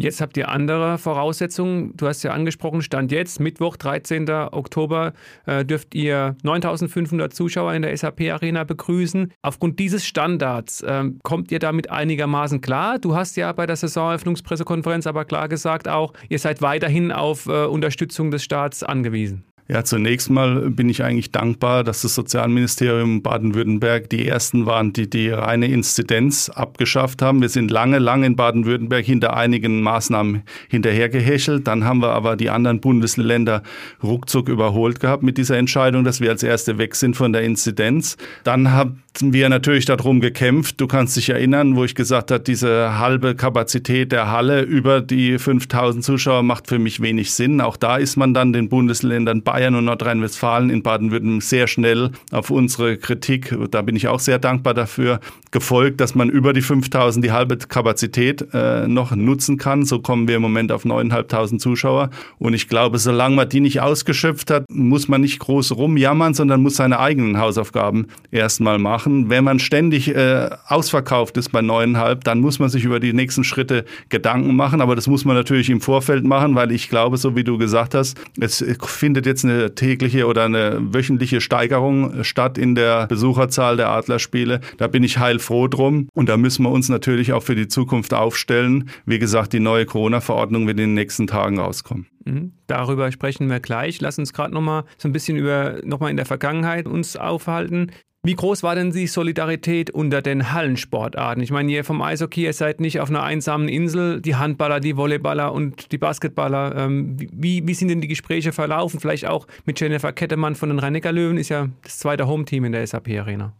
Jetzt 0.00 0.20
habt 0.20 0.36
ihr 0.36 0.48
andere 0.48 0.98
Voraussetzungen. 0.98 1.96
Du 1.96 2.06
hast 2.06 2.22
ja 2.22 2.32
angesprochen, 2.32 2.82
Stand 2.82 3.12
jetzt, 3.12 3.38
Mittwoch, 3.38 3.76
13. 3.76 4.28
Oktober, 4.30 5.12
äh, 5.46 5.64
dürft 5.64 5.94
ihr 5.94 6.36
9500 6.42 7.34
Zuschauer 7.34 7.74
in 7.74 7.82
der 7.82 7.96
SAP-Arena 7.96 8.64
begrüßen. 8.64 9.32
Aufgrund 9.42 9.78
dieses 9.78 10.06
Standards 10.06 10.80
äh, 10.82 11.04
kommt 11.22 11.52
ihr 11.52 11.58
damit 11.58 11.90
einigermaßen 11.90 12.60
klar. 12.60 12.98
Du 12.98 13.14
hast 13.14 13.36
ja 13.36 13.52
bei 13.52 13.66
der 13.66 13.76
Saisoneröffnungspressekonferenz 13.76 15.06
aber 15.06 15.24
klar 15.24 15.48
gesagt 15.48 15.88
auch, 15.88 16.12
ihr 16.28 16.38
seid 16.38 16.62
weiterhin 16.62 17.12
auf 17.12 17.46
äh, 17.46 17.66
Unterstützung 17.66 18.30
des 18.30 18.42
Staats 18.42 18.82
angewiesen. 18.82 19.44
Ja, 19.70 19.84
zunächst 19.84 20.30
mal 20.30 20.68
bin 20.70 20.88
ich 20.88 21.04
eigentlich 21.04 21.30
dankbar, 21.30 21.84
dass 21.84 22.02
das 22.02 22.16
Sozialministerium 22.16 23.22
Baden-Württemberg 23.22 24.10
die 24.10 24.26
ersten 24.26 24.66
waren, 24.66 24.92
die 24.92 25.08
die 25.08 25.28
reine 25.28 25.68
Inzidenz 25.68 26.48
abgeschafft 26.48 27.22
haben. 27.22 27.40
Wir 27.40 27.50
sind 27.50 27.70
lange, 27.70 28.00
lange 28.00 28.26
in 28.26 28.34
Baden-Württemberg 28.34 29.04
hinter 29.04 29.36
einigen 29.36 29.80
Maßnahmen 29.80 30.42
hinterhergehechelt. 30.68 31.68
Dann 31.68 31.84
haben 31.84 32.02
wir 32.02 32.08
aber 32.08 32.34
die 32.34 32.50
anderen 32.50 32.80
Bundesländer 32.80 33.62
ruckzuck 34.02 34.48
überholt 34.48 34.98
gehabt 34.98 35.22
mit 35.22 35.38
dieser 35.38 35.56
Entscheidung, 35.56 36.02
dass 36.02 36.20
wir 36.20 36.30
als 36.30 36.42
Erste 36.42 36.78
weg 36.78 36.96
sind 36.96 37.16
von 37.16 37.32
der 37.32 37.42
Inzidenz. 37.42 38.16
Dann 38.42 38.72
hatten 38.72 39.32
wir 39.32 39.48
natürlich 39.50 39.84
darum 39.84 40.20
gekämpft. 40.20 40.80
Du 40.80 40.88
kannst 40.88 41.16
dich 41.16 41.30
erinnern, 41.30 41.76
wo 41.76 41.84
ich 41.84 41.94
gesagt 41.94 42.32
habe, 42.32 42.42
diese 42.42 42.98
halbe 42.98 43.36
Kapazität 43.36 44.10
der 44.10 44.32
Halle 44.32 44.62
über 44.62 45.00
die 45.00 45.38
5000 45.38 46.02
Zuschauer 46.02 46.42
macht 46.42 46.66
für 46.66 46.80
mich 46.80 47.00
wenig 47.00 47.30
Sinn. 47.30 47.60
Auch 47.60 47.76
da 47.76 47.98
ist 47.98 48.16
man 48.16 48.34
dann 48.34 48.52
den 48.52 48.68
Bundesländern 48.68 49.42
bei 49.42 49.59
Bayern 49.60 49.74
und 49.74 49.84
Nordrhein-Westfalen 49.84 50.70
in 50.70 50.82
Baden-Württemberg 50.82 51.42
sehr 51.42 51.66
schnell 51.66 52.12
auf 52.30 52.48
unsere 52.48 52.96
Kritik, 52.96 53.54
da 53.70 53.82
bin 53.82 53.94
ich 53.94 54.08
auch 54.08 54.18
sehr 54.18 54.38
dankbar 54.38 54.72
dafür, 54.72 55.20
gefolgt, 55.50 56.00
dass 56.00 56.14
man 56.14 56.30
über 56.30 56.54
die 56.54 56.62
5000 56.62 57.22
die 57.22 57.32
halbe 57.32 57.58
Kapazität 57.58 58.46
äh, 58.54 58.88
noch 58.88 59.14
nutzen 59.14 59.58
kann. 59.58 59.84
So 59.84 59.98
kommen 59.98 60.28
wir 60.28 60.36
im 60.36 60.42
Moment 60.42 60.72
auf 60.72 60.84
9.500 60.84 61.58
Zuschauer. 61.58 62.08
Und 62.38 62.54
ich 62.54 62.68
glaube, 62.68 62.98
solange 62.98 63.36
man 63.36 63.48
die 63.50 63.60
nicht 63.60 63.80
ausgeschöpft 63.80 64.50
hat, 64.50 64.64
muss 64.70 65.08
man 65.08 65.20
nicht 65.20 65.40
groß 65.40 65.76
rumjammern, 65.76 66.32
sondern 66.32 66.62
muss 66.62 66.76
seine 66.76 66.98
eigenen 66.98 67.38
Hausaufgaben 67.38 68.06
erstmal 68.30 68.78
machen. 68.78 69.28
Wenn 69.28 69.44
man 69.44 69.58
ständig 69.58 70.14
äh, 70.14 70.48
ausverkauft 70.68 71.36
ist 71.36 71.50
bei 71.50 71.60
9.500, 71.60 72.20
dann 72.22 72.40
muss 72.40 72.60
man 72.60 72.70
sich 72.70 72.84
über 72.84 72.98
die 72.98 73.12
nächsten 73.12 73.44
Schritte 73.44 73.84
Gedanken 74.08 74.56
machen. 74.56 74.80
Aber 74.80 74.96
das 74.96 75.06
muss 75.06 75.26
man 75.26 75.36
natürlich 75.36 75.68
im 75.68 75.82
Vorfeld 75.82 76.24
machen, 76.24 76.54
weil 76.54 76.72
ich 76.72 76.88
glaube, 76.88 77.18
so 77.18 77.36
wie 77.36 77.44
du 77.44 77.58
gesagt 77.58 77.94
hast, 77.94 78.16
es 78.38 78.64
findet 78.86 79.26
jetzt 79.26 79.44
eine 79.44 79.49
eine 79.50 79.74
tägliche 79.74 80.26
oder 80.26 80.44
eine 80.44 80.78
wöchentliche 80.80 81.40
Steigerung 81.40 82.24
statt 82.24 82.58
in 82.58 82.74
der 82.74 83.06
Besucherzahl 83.06 83.76
der 83.76 83.90
Adlerspiele. 83.90 84.60
Da 84.78 84.86
bin 84.86 85.02
ich 85.02 85.18
heilfroh 85.18 85.68
drum. 85.68 86.08
Und 86.14 86.28
da 86.28 86.36
müssen 86.36 86.64
wir 86.64 86.70
uns 86.70 86.88
natürlich 86.88 87.32
auch 87.32 87.42
für 87.42 87.54
die 87.54 87.68
Zukunft 87.68 88.14
aufstellen. 88.14 88.90
Wie 89.06 89.18
gesagt, 89.18 89.52
die 89.52 89.60
neue 89.60 89.86
Corona-Verordnung 89.86 90.66
wird 90.66 90.78
in 90.78 90.90
den 90.90 90.94
nächsten 90.94 91.26
Tagen 91.26 91.58
rauskommen. 91.58 92.06
Mhm. 92.24 92.52
Darüber 92.66 93.10
sprechen 93.10 93.48
wir 93.48 93.60
gleich. 93.60 94.00
Lass 94.00 94.18
uns 94.18 94.32
gerade 94.32 94.54
nochmal 94.54 94.84
so 94.98 95.08
ein 95.08 95.12
bisschen 95.12 95.36
über 95.36 95.80
nochmal 95.84 96.10
in 96.10 96.16
der 96.16 96.26
Vergangenheit 96.26 96.86
uns 96.86 97.16
aufhalten. 97.16 97.90
Wie 98.22 98.34
groß 98.34 98.62
war 98.62 98.74
denn 98.74 98.90
die 98.90 99.06
Solidarität 99.06 99.90
unter 99.90 100.20
den 100.20 100.52
Hallensportarten? 100.52 101.42
Ich 101.42 101.50
meine, 101.50 101.72
ihr 101.72 101.84
vom 101.84 102.02
Eishockey, 102.02 102.44
ihr 102.44 102.52
seid 102.52 102.78
nicht 102.78 103.00
auf 103.00 103.08
einer 103.08 103.22
einsamen 103.22 103.66
Insel, 103.66 104.20
die 104.20 104.36
Handballer, 104.36 104.78
die 104.78 104.96
Volleyballer 104.96 105.54
und 105.54 105.90
die 105.90 105.96
Basketballer. 105.96 106.76
Ähm, 106.76 107.16
wie, 107.18 107.66
wie 107.66 107.72
sind 107.72 107.88
denn 107.88 108.02
die 108.02 108.08
Gespräche 108.08 108.52
verlaufen? 108.52 109.00
Vielleicht 109.00 109.26
auch 109.26 109.46
mit 109.64 109.80
Jennifer 109.80 110.12
Kettemann 110.12 110.54
von 110.54 110.68
den 110.68 110.78
Rhein-Neckar-Löwen, 110.78 111.38
ist 111.38 111.48
ja 111.48 111.70
das 111.82 111.98
zweite 111.98 112.26
Home-Team 112.26 112.66
in 112.66 112.72
der 112.72 112.86
SAP-Arena. 112.86 113.54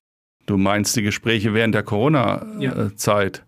Du 0.45 0.59
meinst 0.59 0.95
die 0.95 1.03
Gespräche 1.03 1.55
während 1.55 1.75
der 1.75 1.83
Corona-Zeit? 1.83 3.39
Ja. 3.39 3.45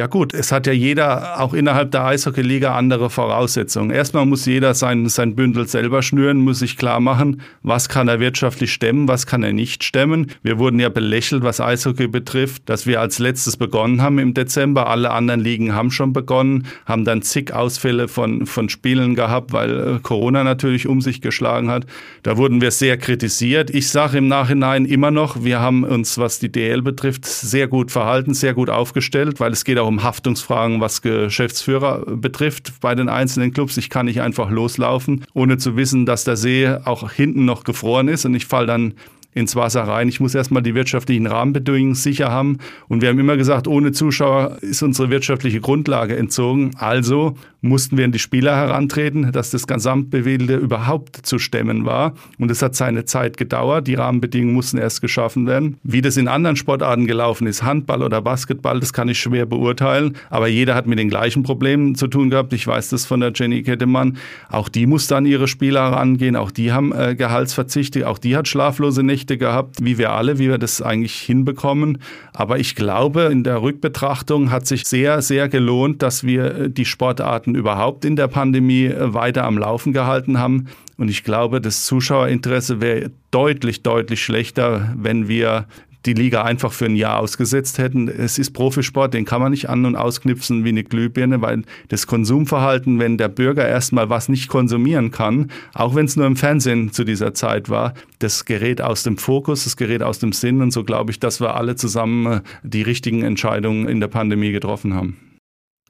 Ja 0.00 0.06
gut, 0.06 0.32
es 0.32 0.50
hat 0.50 0.66
ja 0.66 0.72
jeder 0.72 1.38
auch 1.42 1.52
innerhalb 1.52 1.90
der 1.90 2.06
Eishockey-Liga 2.06 2.74
andere 2.74 3.10
Voraussetzungen. 3.10 3.90
Erstmal 3.90 4.24
muss 4.24 4.46
jeder 4.46 4.72
sein, 4.72 5.06
sein 5.10 5.36
Bündel 5.36 5.68
selber 5.68 6.00
schnüren, 6.00 6.38
muss 6.38 6.60
sich 6.60 6.78
klar 6.78 7.00
machen, 7.00 7.42
was 7.62 7.90
kann 7.90 8.08
er 8.08 8.18
wirtschaftlich 8.18 8.72
stemmen, 8.72 9.08
was 9.08 9.26
kann 9.26 9.42
er 9.42 9.52
nicht 9.52 9.84
stemmen. 9.84 10.28
Wir 10.42 10.58
wurden 10.58 10.80
ja 10.80 10.88
belächelt, 10.88 11.42
was 11.42 11.60
Eishockey 11.60 12.06
betrifft, 12.06 12.62
dass 12.70 12.86
wir 12.86 12.98
als 12.98 13.18
letztes 13.18 13.58
begonnen 13.58 14.00
haben 14.00 14.18
im 14.18 14.32
Dezember. 14.32 14.86
Alle 14.86 15.10
anderen 15.10 15.40
Ligen 15.42 15.74
haben 15.74 15.90
schon 15.90 16.14
begonnen, 16.14 16.66
haben 16.86 17.04
dann 17.04 17.20
zig 17.20 17.52
Ausfälle 17.52 18.08
von, 18.08 18.46
von 18.46 18.70
Spielen 18.70 19.14
gehabt, 19.14 19.52
weil 19.52 19.96
äh, 19.96 19.98
Corona 20.02 20.44
natürlich 20.44 20.86
um 20.86 21.02
sich 21.02 21.20
geschlagen 21.20 21.70
hat. 21.70 21.84
Da 22.22 22.38
wurden 22.38 22.62
wir 22.62 22.70
sehr 22.70 22.96
kritisiert. 22.96 23.68
Ich 23.68 23.90
sage 23.90 24.16
im 24.16 24.28
Nachhinein 24.28 24.86
immer 24.86 25.10
noch, 25.10 25.44
wir 25.44 25.60
haben 25.60 25.84
uns, 25.84 26.16
was 26.16 26.38
die 26.38 26.50
DL 26.50 26.80
betrifft, 26.80 27.26
sehr 27.26 27.68
gut 27.68 27.90
verhalten, 27.90 28.32
sehr 28.32 28.54
gut 28.54 28.70
aufgestellt, 28.70 29.40
weil 29.40 29.52
es 29.52 29.64
geht 29.64 29.76
auch 29.78 29.89
um 29.90 30.02
Haftungsfragen, 30.02 30.80
was 30.80 31.02
Geschäftsführer 31.02 32.06
betrifft 32.06 32.74
bei 32.80 32.94
den 32.94 33.08
einzelnen 33.08 33.52
Clubs. 33.52 33.76
Ich 33.76 33.90
kann 33.90 34.06
nicht 34.06 34.22
einfach 34.22 34.48
loslaufen, 34.50 35.26
ohne 35.34 35.58
zu 35.58 35.76
wissen, 35.76 36.06
dass 36.06 36.24
der 36.24 36.36
See 36.36 36.68
auch 36.84 37.10
hinten 37.10 37.44
noch 37.44 37.64
gefroren 37.64 38.08
ist 38.08 38.24
und 38.24 38.34
ich 38.34 38.46
falle 38.46 38.66
dann 38.66 38.94
ins 39.32 39.54
Wasser 39.54 39.82
rein. 39.82 40.08
Ich 40.08 40.20
muss 40.20 40.34
erstmal 40.34 40.62
die 40.62 40.74
wirtschaftlichen 40.74 41.26
Rahmenbedingungen 41.26 41.94
sicher 41.94 42.30
haben. 42.30 42.58
Und 42.88 43.00
wir 43.00 43.08
haben 43.08 43.18
immer 43.18 43.36
gesagt, 43.36 43.68
ohne 43.68 43.92
Zuschauer 43.92 44.58
ist 44.60 44.82
unsere 44.82 45.10
wirtschaftliche 45.10 45.60
Grundlage 45.60 46.16
entzogen. 46.16 46.72
Also 46.76 47.34
mussten 47.60 47.96
wir 47.96 48.06
an 48.06 48.12
die 48.12 48.18
Spieler 48.18 48.56
herantreten, 48.56 49.30
dass 49.32 49.50
das 49.50 49.66
Gesamtbewegte 49.66 50.56
überhaupt 50.56 51.16
zu 51.16 51.38
stemmen 51.38 51.84
war. 51.84 52.14
Und 52.38 52.50
es 52.50 52.62
hat 52.62 52.74
seine 52.74 53.04
Zeit 53.04 53.36
gedauert. 53.36 53.86
Die 53.86 53.94
Rahmenbedingungen 53.94 54.54
mussten 54.54 54.78
erst 54.78 55.00
geschaffen 55.00 55.46
werden. 55.46 55.78
Wie 55.82 56.00
das 56.00 56.16
in 56.16 56.26
anderen 56.26 56.56
Sportarten 56.56 57.06
gelaufen 57.06 57.46
ist, 57.46 57.62
Handball 57.62 58.02
oder 58.02 58.22
Basketball, 58.22 58.80
das 58.80 58.92
kann 58.92 59.08
ich 59.08 59.20
schwer 59.20 59.46
beurteilen. 59.46 60.16
Aber 60.30 60.48
jeder 60.48 60.74
hat 60.74 60.86
mit 60.86 60.98
den 60.98 61.08
gleichen 61.08 61.42
Problemen 61.42 61.94
zu 61.94 62.08
tun 62.08 62.30
gehabt. 62.30 62.52
Ich 62.52 62.66
weiß 62.66 62.88
das 62.88 63.06
von 63.06 63.20
der 63.20 63.32
Jenny 63.34 63.62
Kettemann. 63.62 64.16
Auch 64.48 64.68
die 64.68 64.86
musste 64.86 65.16
an 65.16 65.26
ihre 65.26 65.46
Spieler 65.46 65.90
herangehen. 65.90 66.36
Auch 66.36 66.50
die 66.50 66.72
haben 66.72 66.92
äh, 66.92 67.14
Gehaltsverzichte. 67.14 68.08
Auch 68.08 68.18
die 68.18 68.36
hat 68.36 68.48
schlaflose 68.48 69.02
Nächte 69.02 69.19
Nächte 69.20 69.36
gehabt, 69.36 69.76
wie 69.82 69.98
wir 69.98 70.12
alle, 70.12 70.38
wie 70.38 70.48
wir 70.48 70.56
das 70.56 70.80
eigentlich 70.80 71.20
hinbekommen. 71.20 71.98
Aber 72.32 72.58
ich 72.58 72.74
glaube, 72.74 73.24
in 73.24 73.44
der 73.44 73.60
Rückbetrachtung 73.60 74.50
hat 74.50 74.66
sich 74.66 74.86
sehr, 74.86 75.20
sehr 75.20 75.50
gelohnt, 75.50 76.00
dass 76.00 76.24
wir 76.24 76.54
äh, 76.54 76.70
die 76.70 76.86
Sportarten 76.86 77.54
überhaupt 77.54 78.06
in 78.06 78.16
der 78.16 78.28
Pandemie 78.28 78.86
äh, 78.86 79.12
weiter 79.12 79.44
am 79.44 79.58
Laufen 79.58 79.92
gehalten 79.92 80.38
haben. 80.38 80.68
Und 80.96 81.10
ich 81.10 81.22
glaube, 81.22 81.60
das 81.60 81.84
Zuschauerinteresse 81.84 82.80
wäre 82.80 83.10
deutlich, 83.30 83.82
deutlich 83.82 84.22
schlechter, 84.22 84.94
wenn 84.96 85.28
wir 85.28 85.66
die 86.06 86.14
Liga 86.14 86.42
einfach 86.42 86.72
für 86.72 86.86
ein 86.86 86.96
Jahr 86.96 87.18
ausgesetzt 87.18 87.78
hätten. 87.78 88.08
Es 88.08 88.38
ist 88.38 88.52
Profisport, 88.52 89.14
den 89.14 89.24
kann 89.24 89.40
man 89.40 89.50
nicht 89.50 89.68
an- 89.68 89.84
und 89.84 89.96
ausknipsen 89.96 90.64
wie 90.64 90.70
eine 90.70 90.84
Glühbirne, 90.84 91.42
weil 91.42 91.62
das 91.88 92.06
Konsumverhalten, 92.06 92.98
wenn 92.98 93.18
der 93.18 93.28
Bürger 93.28 93.68
erstmal 93.68 94.08
was 94.08 94.28
nicht 94.28 94.48
konsumieren 94.48 95.10
kann, 95.10 95.50
auch 95.74 95.94
wenn 95.94 96.06
es 96.06 96.16
nur 96.16 96.26
im 96.26 96.36
Fernsehen 96.36 96.92
zu 96.92 97.04
dieser 97.04 97.34
Zeit 97.34 97.68
war, 97.68 97.94
das 98.18 98.44
gerät 98.44 98.80
aus 98.80 99.02
dem 99.02 99.18
Fokus, 99.18 99.64
das 99.64 99.76
gerät 99.76 100.02
aus 100.02 100.18
dem 100.18 100.32
Sinn 100.32 100.62
und 100.62 100.72
so 100.72 100.84
glaube 100.84 101.10
ich, 101.10 101.20
dass 101.20 101.40
wir 101.40 101.54
alle 101.54 101.76
zusammen 101.76 102.26
äh, 102.26 102.40
die 102.62 102.82
richtigen 102.82 103.22
Entscheidungen 103.22 103.88
in 103.88 104.00
der 104.00 104.08
Pandemie 104.08 104.52
getroffen 104.52 104.94
haben. 104.94 105.29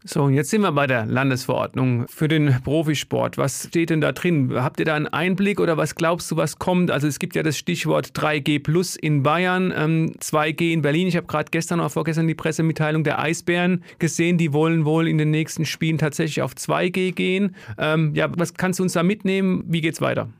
So, 0.02 0.23
und 0.23 0.33
jetzt 0.33 0.49
sind 0.49 0.62
wir 0.62 0.73
bei 0.73 0.87
der 0.87 1.04
Landesverordnung 1.04 2.07
für 2.09 2.26
den 2.26 2.57
Profisport. 2.64 3.37
Was 3.37 3.66
steht 3.69 3.90
denn 3.90 4.00
da 4.00 4.12
drin? 4.12 4.50
Habt 4.54 4.80
ihr 4.80 4.87
da 4.87 4.95
einen 4.95 5.09
Einblick 5.09 5.61
oder 5.61 5.76
was 5.76 5.95
glaubst 5.95 6.30
du, 6.30 6.38
was 6.38 6.59
kommt? 6.59 6.90
Also 6.90 7.07
es 7.07 7.19
gibt 7.19 7.37
ja 7.37 7.42
das 7.42 7.59
Stichwort 7.59 8.12
3G 8.14 8.62
Plus 8.62 8.97
in 8.97 9.23
Bayern, 9.23 9.75
ähm, 9.76 10.12
2G 10.19 10.73
in 10.73 10.80
Berlin. 10.80 11.07
Ich 11.07 11.16
habe 11.16 11.26
gerade 11.26 11.50
gestern 11.50 11.80
oder 11.80 11.90
vorgestern 11.90 12.26
die 12.26 12.35
Pressemitteilung 12.35 13.04
der 13.04 13.19
Eisbären 13.19 13.85
gesehen. 13.99 14.38
Die 14.38 14.54
wollen 14.54 14.87
wohl 14.87 15.07
in 15.07 15.19
den 15.19 15.30
nächsten 15.30 15.66
Spielen 15.66 15.99
tatsächlich 15.99 16.40
auf 16.40 16.54
2G 16.54 17.12
gehen. 17.12 17.54
Ähm, 17.76 18.14
ja, 18.14 18.28
was 18.38 18.54
kannst 18.54 18.78
du 18.78 18.85
uns 18.85 18.95
da 18.95 19.02
mitnehmen? 19.02 19.64
Wie 19.66 19.83
geht's 19.83 20.00
weiter? 20.00 20.30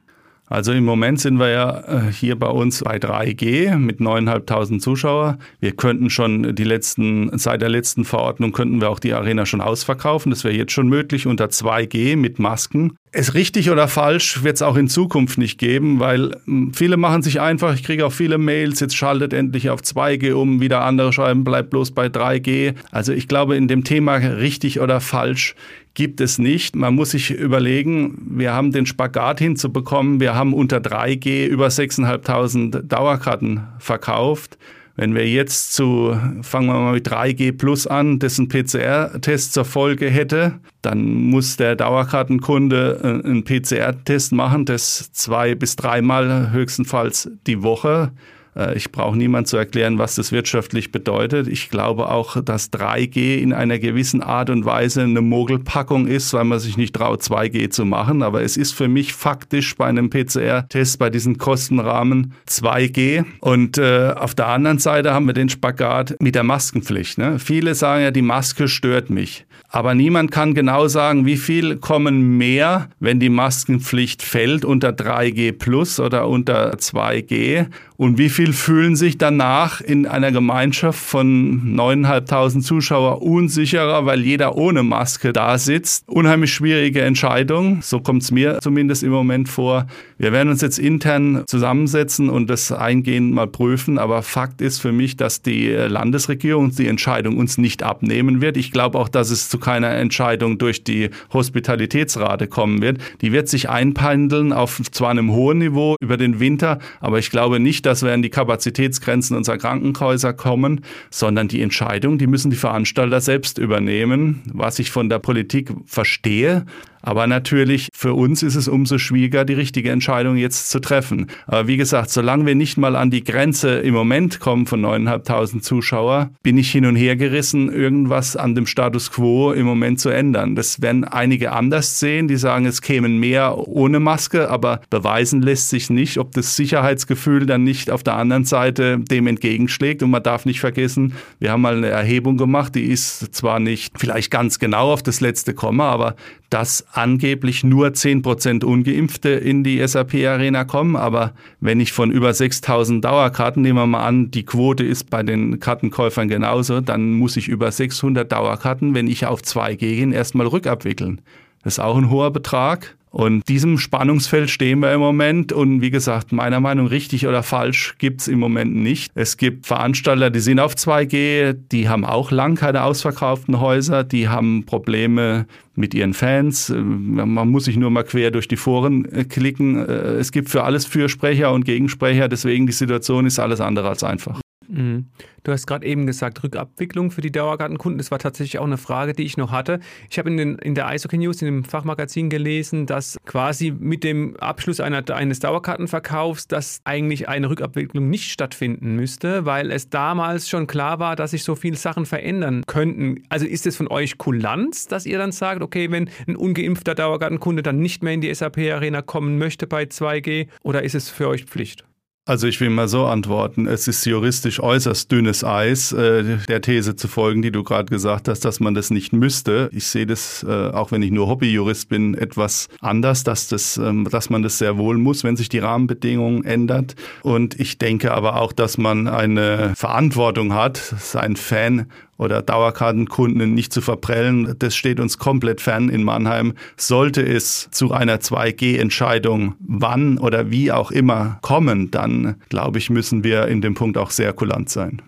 Also 0.51 0.73
im 0.73 0.85
Moment 0.85 1.21
sind 1.21 1.39
wir 1.39 1.49
ja 1.49 1.79
äh, 1.87 2.13
hier 2.13 2.37
bei 2.37 2.49
uns 2.49 2.83
bei 2.83 2.97
3G 2.97 3.77
mit 3.77 4.01
9.500 4.01 4.81
Zuschauer. 4.81 5.39
Wir 5.61 5.71
könnten 5.71 6.11
schon 6.11 6.57
die 6.57 6.65
letzten, 6.65 7.31
seit 7.39 7.63
der 7.63 7.69
letzten 7.69 8.05
Verordnung 8.05 8.51
könnten 8.51 8.81
wir 8.81 8.91
auch 8.91 8.99
die 8.99 9.13
Arena 9.13 9.47
schon 9.47 9.61
ausverkaufen. 9.61 10.31
Das 10.31 10.43
wäre 10.43 10.53
jetzt 10.53 10.73
schon 10.73 10.89
möglich 10.89 11.29
unter 11.29 11.47
2G 11.47 12.17
mit 12.17 12.41
Masken. 12.41 12.97
Es 13.13 13.35
richtig 13.35 13.71
oder 13.71 13.87
falsch 13.87 14.43
wird 14.43 14.57
es 14.57 14.63
auch 14.63 14.77
in 14.77 14.89
Zukunft 14.89 15.39
nicht 15.39 15.59
geben, 15.59 16.01
weil 16.01 16.37
hm, 16.47 16.75
viele 16.75 16.97
machen 16.97 17.23
sich 17.23 17.41
einfach, 17.41 17.75
ich 17.75 17.85
kriege 17.85 18.05
auch 18.05 18.13
viele 18.13 18.39
Mails, 18.39 18.81
jetzt 18.81 18.97
schaltet 18.97 19.33
endlich 19.33 19.71
auf 19.71 19.83
2G 19.83 20.33
um, 20.33 20.61
wieder 20.61 20.83
andere 20.83 21.13
schreiben, 21.13 21.45
bleibt 21.45 21.71
bloß 21.71 21.93
bei 21.93 22.07
3G. 22.07 22.75
Also 22.91 23.13
ich 23.13 23.29
glaube, 23.29 23.57
in 23.57 23.69
dem 23.69 23.85
Thema 23.85 24.17
richtig 24.17 24.81
oder 24.81 25.01
falsch 25.01 25.55
gibt 25.95 26.21
es 26.21 26.39
nicht. 26.39 26.77
Man 26.77 26.95
muss 26.95 27.11
sich 27.11 27.31
überlegen, 27.31 28.37
wir 28.39 28.53
haben 28.53 28.73
den 28.73 28.87
Spagat 28.87 29.39
hinzubekommen, 29.41 30.21
wir 30.21 30.35
haben 30.35 30.55
unter 30.55 30.79
3G 30.79 31.47
über 31.47 31.69
6.500 31.69 32.83
Dauerkarten 32.83 33.63
verkauft. 33.79 34.59
Wenn 34.97 35.15
wir 35.15 35.27
jetzt 35.27 35.73
zu, 35.73 36.15
fangen 36.43 36.67
wir 36.67 36.75
mal 36.75 36.93
mit 36.93 37.09
3G 37.09 37.57
Plus 37.57 37.87
an, 37.87 38.19
dessen 38.19 38.49
PCR-Test 38.49 39.55
zur 39.55 39.65
Folge 39.65 40.11
hätte, 40.11 40.61
dann 40.83 41.15
muss 41.15 41.57
der 41.57 41.75
Dauerkartenkunde 41.77 43.01
äh, 43.03 43.27
einen 43.27 43.45
PCR-Test 43.45 44.33
machen, 44.33 44.67
das 44.67 45.11
zwei 45.13 45.55
bis 45.55 45.77
dreimal 45.77 46.51
höchstenfalls 46.53 47.31
die 47.47 47.63
Woche. 47.63 48.13
Äh, 48.57 48.77
ich 48.77 48.93
brauche 48.93 49.17
niemand 49.17 49.49
zu 49.49 49.57
erklären, 49.57 49.99
was 49.99 50.15
das 50.15 50.33
wirtschaftlich 50.33 50.93
bedeutet. 50.93 51.49
Ich 51.49 51.71
glaube 51.71 52.11
auch, 52.11 52.41
dass 52.43 52.73
3G 52.73 53.39
in 53.39 53.53
einer 53.53 53.79
gewissen 53.79 54.23
Art 54.23 54.51
und 54.51 54.65
Weise 54.65 55.03
eine 55.03 55.21
Mogelpackung 55.21 56.07
ist, 56.07 56.33
weil 56.33 56.45
man 56.45 56.59
sich 56.59 56.77
nicht 56.77 56.95
traut, 56.95 57.23
2G 57.23 57.71
zu 57.71 57.85
machen. 57.85 58.23
Aber 58.23 58.43
es 58.43 58.57
ist 58.57 58.73
für 58.73 58.89
mich 58.89 59.13
faktisch 59.13 59.77
bei 59.77 59.87
einem 59.87 60.11
PCR-Test 60.11 60.99
bei 60.99 61.11
diesen 61.11 61.39
Kostenrahmen 61.39 62.35
2G. 62.49 63.25
Und 63.41 63.79
äh, 63.79 64.13
auf 64.17 64.35
der 64.35 64.49
anderen 64.49 64.79
Seite 64.79 65.13
haben 65.13 65.27
wir 65.27 65.35
den 65.35 65.49
Spagat 65.49 66.17
mit 66.21 66.35
der 66.35 66.45
Maskenpflicht. 66.45 67.19
Ne? 67.19 67.39
Viele 67.39 67.75
sagen 67.75 68.03
ja, 68.03 68.11
die 68.11 68.23
Maske 68.23 68.69
stört 68.69 69.11
mich. 69.11 69.47
Aber 69.73 69.95
niemand 69.95 70.33
kann 70.33 70.55
genau 70.55 70.89
sagen, 70.89 71.27
wie 71.27 71.37
viel 71.37 71.77
kommen 71.77 72.37
mehr, 72.37 72.89
wenn 72.99 73.21
die 73.21 73.29
Maskenpflicht 73.29 74.21
fällt 74.21 74.65
unter 74.65 74.89
3G 74.91 75.53
plus 75.53 76.01
oder 76.01 76.27
unter 76.27 76.75
2G 76.75 77.67
und 78.01 78.17
wie 78.17 78.31
viel 78.31 78.55
fühlen 78.55 78.97
sich 78.97 79.19
danach 79.19 79.83
in 79.83 80.07
einer 80.07 80.33
Gemeinschaft 80.33 80.99
von 80.99 81.77
9.500 81.77 82.63
Zuschauer 82.63 83.21
unsicherer, 83.21 84.07
weil 84.07 84.23
jeder 84.23 84.57
ohne 84.57 84.83
Maske 84.83 85.35
da 85.35 85.59
sitzt. 85.59 86.09
Unheimlich 86.09 86.51
schwierige 86.51 87.03
Entscheidung, 87.03 87.83
so 87.83 88.01
kommt 88.01 88.23
es 88.23 88.31
mir 88.31 88.59
zumindest 88.63 89.03
im 89.03 89.11
Moment 89.11 89.51
vor. 89.51 89.87
Wir 90.21 90.33
werden 90.33 90.51
uns 90.51 90.61
jetzt 90.61 90.79
intern 90.79 91.45
zusammensetzen 91.47 92.29
und 92.29 92.51
das 92.51 92.73
eingehend 92.73 93.33
mal 93.33 93.47
prüfen, 93.47 93.97
aber 93.97 94.21
Fakt 94.21 94.61
ist 94.61 94.79
für 94.79 94.93
mich, 94.93 95.17
dass 95.17 95.41
die 95.41 95.69
Landesregierung 95.71 96.73
die 96.73 96.89
Entscheidung 96.89 97.39
uns 97.39 97.57
nicht 97.57 97.83
abnehmen 97.83 98.43
wird. 98.43 98.59
Ich 98.59 98.71
glaube 98.71 98.99
auch, 98.99 99.09
dass 99.09 99.31
es 99.31 99.49
zu 99.49 99.57
keiner 99.57 99.93
Entscheidung 99.93 100.59
durch 100.59 100.85
die 100.85 101.09
Hospitalitätsrate 101.33 102.49
kommen 102.49 102.83
wird. 102.83 102.99
Die 103.23 103.33
wird 103.33 103.49
sich 103.49 103.71
einpendeln 103.71 104.53
auf 104.53 104.83
zwar 104.91 105.09
einem 105.09 105.33
hohen 105.33 105.57
Niveau 105.57 105.97
über 106.03 106.19
den 106.19 106.39
Winter, 106.39 106.81
aber 107.01 107.19
ich 107.19 107.31
glaube 107.31 107.59
nicht, 107.59 107.87
dass 107.87 108.03
wir 108.03 108.13
an 108.13 108.21
die 108.21 108.29
Kapazitätsgrenzen 108.29 109.35
unserer 109.35 109.57
Krankenhäuser 109.57 110.35
kommen, 110.35 110.83
sondern 111.09 111.49
die 111.49 111.63
Entscheidung, 111.63 112.19
die 112.19 112.27
müssen 112.27 112.51
die 112.51 112.59
Veranstalter 112.59 113.23
selbst 113.23 113.57
übernehmen. 113.57 114.43
Was 114.53 114.81
ich 114.81 114.91
von 114.91 115.09
der 115.09 115.19
Politik 115.19 115.73
verstehe, 115.87 116.67
aber 117.03 117.27
natürlich, 117.27 117.89
für 117.93 118.15
uns 118.15 118.43
ist 118.43 118.57
es 118.57 118.69
umso 118.69 118.99
schwieriger, 118.99 119.45
die 119.45 119.55
richtige 119.55 119.91
Entscheidung 119.91 120.37
jetzt 120.37 120.71
zu 120.71 120.81
treffen. 120.81 121.27
Aber 121.47 121.67
wie 121.67 121.77
gesagt, 121.77 122.11
solange 122.11 122.47
wir 122.47 122.55
nicht 122.55 122.77
mal 122.77 122.97
an 122.97 123.11
die 123.11 123.25
Grenze 123.25 123.79
im 123.79 123.95
Moment 123.95 124.41
kommen 124.41 124.67
von 124.67 124.85
9.500 124.85 125.61
Zuschauer, 125.61 126.31
bin 126.43 126.59
ich 126.59 126.71
hin 126.71 126.87
und 126.87 126.97
her 126.97 127.17
gerissen, 127.17 127.73
irgendwas 127.73 128.37
an 128.37 128.55
dem 128.55 128.67
Status 128.67 129.11
quo 129.11 129.53
im 129.53 129.67
Moment 129.67 130.01
zu 130.01 130.11
ändern. 130.11 130.55
Das 130.55 130.83
werden 130.83 131.05
einige 131.05 131.53
anders 131.53 131.99
sehen, 132.01 132.29
die 132.29 132.37
sagen, 132.37 132.67
es 132.67 132.83
kämen 132.83 133.19
mehr 133.19 133.57
ohne 133.69 134.01
Maske, 134.01 134.51
aber 134.51 134.81
beweisen 134.91 135.43
lässt 135.43 135.71
sich 135.71 135.91
nicht, 135.91 136.19
ob 136.19 136.33
das 136.33 136.57
Sicherheitsgefühl 136.57 137.47
dann 137.47 137.65
nicht 137.65 137.91
auf 137.91 138.03
der 138.03 138.17
anderen 138.17 138.45
Seite 138.45 138.99
dem 138.99 139.27
entgegenschlägt. 139.27 140.03
Und 140.03 140.11
man 140.11 140.23
darf 140.23 140.45
nicht 140.45 140.61
vergessen, 140.61 141.15
wir 141.39 141.53
haben 141.53 141.63
mal 141.63 141.77
eine 141.77 141.89
Erhebung 141.89 142.37
gemacht, 142.37 142.75
die 142.75 142.85
ist 142.85 143.35
zwar 143.35 143.61
nicht 143.61 143.95
vielleicht 143.99 144.31
ganz 144.31 144.59
genau 144.59 144.93
auf 144.93 145.03
das 145.03 145.21
letzte 145.21 145.55
Komma, 145.55 145.91
aber 145.91 146.17
dass 146.51 146.85
angeblich 146.93 147.65
nur 147.65 147.89
10% 147.89 148.65
Ungeimpfte 148.65 149.31
in 149.31 149.65
die 149.65 149.87
SAP-Arena 149.87 150.65
kommen. 150.65 150.97
Aber 150.97 151.33
wenn 151.61 151.81
ich 151.81 151.93
von 151.93 152.11
über 152.11 152.35
6000 152.35 153.05
Dauerkarten, 153.05 153.63
nehmen 153.63 153.79
wir 153.79 153.87
mal 153.87 154.07
an, 154.07 154.31
die 154.31 154.45
Quote 154.45 154.85
ist 154.85 155.11
bei 155.11 155.23
den 155.23 155.61
Kartenkäufern 155.61 156.29
genauso, 156.29 156.81
dann 156.81 157.13
muss 157.13 157.37
ich 157.37 157.49
über 157.49 157.71
600 157.71 158.31
Dauerkarten, 158.31 158.95
wenn 158.95 159.07
ich 159.07 159.27
auf 159.27 159.41
2G 159.41 159.77
gehe, 159.77 160.13
erstmal 160.13 160.47
rückabwickeln. 160.47 161.21
Das 161.63 161.75
ist 161.75 161.79
auch 161.81 161.97
ein 161.97 162.11
hoher 162.11 162.33
Betrag. 162.33 162.97
Und 163.11 163.49
diesem 163.49 163.79
Spannungsfeld 163.79 164.51
stehen 164.51 164.81
wir 164.81 164.93
im 164.93 165.01
Moment. 165.01 165.53
Und 165.53 165.81
wie 165.83 165.91
gesagt, 165.91 166.31
meiner 166.33 166.61
Meinung 166.61 166.87
richtig 166.87 167.27
oder 167.27 167.43
falsch 167.43 167.97
gibt's 167.99 168.29
im 168.29 168.39
Moment 168.39 168.75
nicht. 168.75 169.11
Es 169.15 169.37
gibt 169.37 169.67
Veranstalter, 169.67 170.31
die 170.31 170.39
sind 170.39 170.61
auf 170.61 170.75
2G, 170.75 171.53
die 171.73 171.89
haben 171.89 172.05
auch 172.05 172.31
lang 172.31 172.55
keine 172.55 172.85
ausverkauften 172.85 173.61
Häuser, 173.61 174.05
die 174.05 174.29
haben 174.29 174.65
Probleme 174.65 175.47
mit 175.75 175.93
ihren 175.95 176.15
Fans. 176.15 176.73
Man 176.77 177.49
muss 177.49 177.65
sich 177.65 177.77
nur 177.77 177.91
mal 177.91 178.05
quer 178.05 178.31
durch 178.31 178.47
die 178.47 178.57
Foren 178.57 179.05
äh, 179.07 179.25
klicken. 179.25 179.77
Äh, 179.77 179.93
es 180.19 180.31
gibt 180.31 180.49
für 180.49 180.63
alles 180.63 180.87
Fürsprecher 180.87 181.53
und 181.53 181.65
Gegensprecher. 181.65 182.29
Deswegen 182.29 182.67
die 182.67 182.73
Situation 182.73 183.27
ist 183.27 183.39
alles 183.39 183.61
andere 183.61 183.89
als 183.89 184.05
einfach. 184.05 184.41
Mhm. 184.71 185.07
Du 185.43 185.53
hast 185.53 185.67
gerade 185.67 185.87
eben 185.87 186.07
gesagt, 186.07 186.43
Rückabwicklung 186.43 187.11
für 187.11 187.23
die 187.23 187.33
Dauerkartenkunden. 187.33 187.99
Das 187.99 188.11
war 188.11 188.19
tatsächlich 188.19 188.59
auch 188.59 188.67
eine 188.67 188.77
Frage, 188.77 189.15
die 189.15 189.25
ich 189.25 189.37
noch 189.37 189.53
hatte. 189.53 189.81
Ich 190.11 190.19
habe 190.19 190.31
in, 190.31 190.59
in 190.59 190.75
der 190.75 190.87
Eishockey 190.87 191.19
News, 191.19 191.41
in 191.43 191.47
dem 191.47 191.65
Fachmagazin 191.65 192.29
gelesen, 192.29 192.87
dass 192.87 193.17
quasi 193.25 193.71
mit 193.71 194.05
dem 194.05 194.37
Abschluss 194.37 194.81
einer, 194.81 195.09
eines 195.11 195.41
Dauerkartenverkaufs, 195.41 196.47
dass 196.47 196.81
eigentlich 196.85 197.29
eine 197.29 197.49
Rückabwicklung 197.49 198.11
nicht 198.11 198.31
stattfinden 198.31 198.97
müsste, 198.97 199.47
weil 199.47 199.71
es 199.71 199.89
damals 199.89 200.49
schon 200.49 200.67
klar 200.67 200.99
war, 200.99 201.17
dass 201.17 201.31
sich 201.31 201.43
so 201.43 201.55
viele 201.55 201.77
Sachen 201.77 202.07
verändern 202.07 202.63
könnten. 202.67 203.23
Also 203.29 203.47
ist 203.47 203.67
es 203.67 203.77
von 203.77 203.89
euch 203.89 204.19
Kulanz, 204.19 204.87
dass 204.87 205.07
ihr 205.07 205.19
dann 205.19 205.33
sagt, 205.33 205.63
okay, 205.63 205.91
wenn 205.91 206.11
ein 206.27 206.37
ungeimpfter 206.37 206.95
Dauerkartenkunde 206.95 207.63
dann 207.63 207.79
nicht 207.79 208.03
mehr 208.03 208.13
in 208.13 208.21
die 208.21 208.33
SAP-Arena 208.33 209.03
kommen 209.03 209.39
möchte 209.39 209.67
bei 209.67 209.85
2G, 209.85 210.49
oder 210.63 210.83
ist 210.83 210.95
es 210.95 211.09
für 211.09 211.29
euch 211.29 211.45
Pflicht? 211.45 211.85
Also 212.27 212.47
ich 212.47 212.61
will 212.61 212.69
mal 212.69 212.87
so 212.87 213.07
antworten, 213.07 213.67
es 213.67 213.89
ist 213.89 214.05
juristisch 214.05 214.61
äußerst 214.61 215.11
dünnes 215.11 215.43
Eis, 215.43 215.91
äh, 215.93 216.37
der 216.49 216.61
These 216.61 216.95
zu 216.95 217.09
folgen, 217.09 217.41
die 217.41 217.51
du 217.51 217.65
gerade 217.65 217.87
gesagt 217.87 218.29
hast, 218.29 218.45
dass 218.45 218.61
man 218.61 218.75
das 218.75 218.91
nicht 218.91 219.15
müsste. 219.15 219.71
Ich 219.73 219.87
sehe 219.87 220.07
das, 220.07 220.45
äh, 220.47 220.69
auch 220.69 220.93
wenn 220.93 221.01
ich 221.03 221.11
nur 221.13 221.29
Hobbyjurist 221.29 221.89
bin, 221.89 222.15
etwas 222.15 222.69
anders, 222.81 223.25
dass, 223.25 223.49
das, 223.49 223.79
ähm, 223.79 224.07
dass 224.11 224.29
man 224.29 224.43
das 224.43 224.59
sehr 224.59 224.77
wohl 224.77 224.99
muss, 224.99 225.25
wenn 225.25 225.37
sich 225.37 225.49
die 225.49 225.61
Rahmenbedingungen 225.61 226.45
ändern. 226.45 226.89
Und 227.23 227.59
ich 227.59 227.79
denke 227.79 228.13
aber 228.13 228.37
auch, 228.37 228.53
dass 228.53 228.77
man 228.77 229.09
eine 229.09 229.73
Verantwortung 229.75 230.53
hat, 230.53 230.77
sein 230.77 231.37
Fan 231.37 231.87
oder 232.21 232.43
Dauerkartenkunden 232.43 233.55
nicht 233.55 233.73
zu 233.73 233.81
verprellen. 233.81 234.55
Das 234.59 234.77
steht 234.77 235.01
uns 235.01 235.17
komplett 235.17 235.61
fern 235.61 235.89
in 235.89 236.05
Mannheim. 236.05 236.53
Sollte 236.77 237.23
es 237.23 237.69
zu 237.71 237.93
einer 237.93 238.19
2G-Entscheidung, 238.19 239.55
wann 239.61 240.19
oder 240.19 240.51
wie 240.51 240.71
auch 240.71 240.91
immer 240.91 241.39
kommen, 241.41 241.91
dann 241.91 242.37
glaube 242.51 242.79
ich, 242.79 242.91
müssen 242.91 243.25
wir 243.25 243.49
in 243.49 243.63
dem 243.63 243.75
Punkt 243.75 243.97
auch 243.97 244.11
sehr 244.11 244.33
kulant 244.33 244.69
sein 244.69 245.03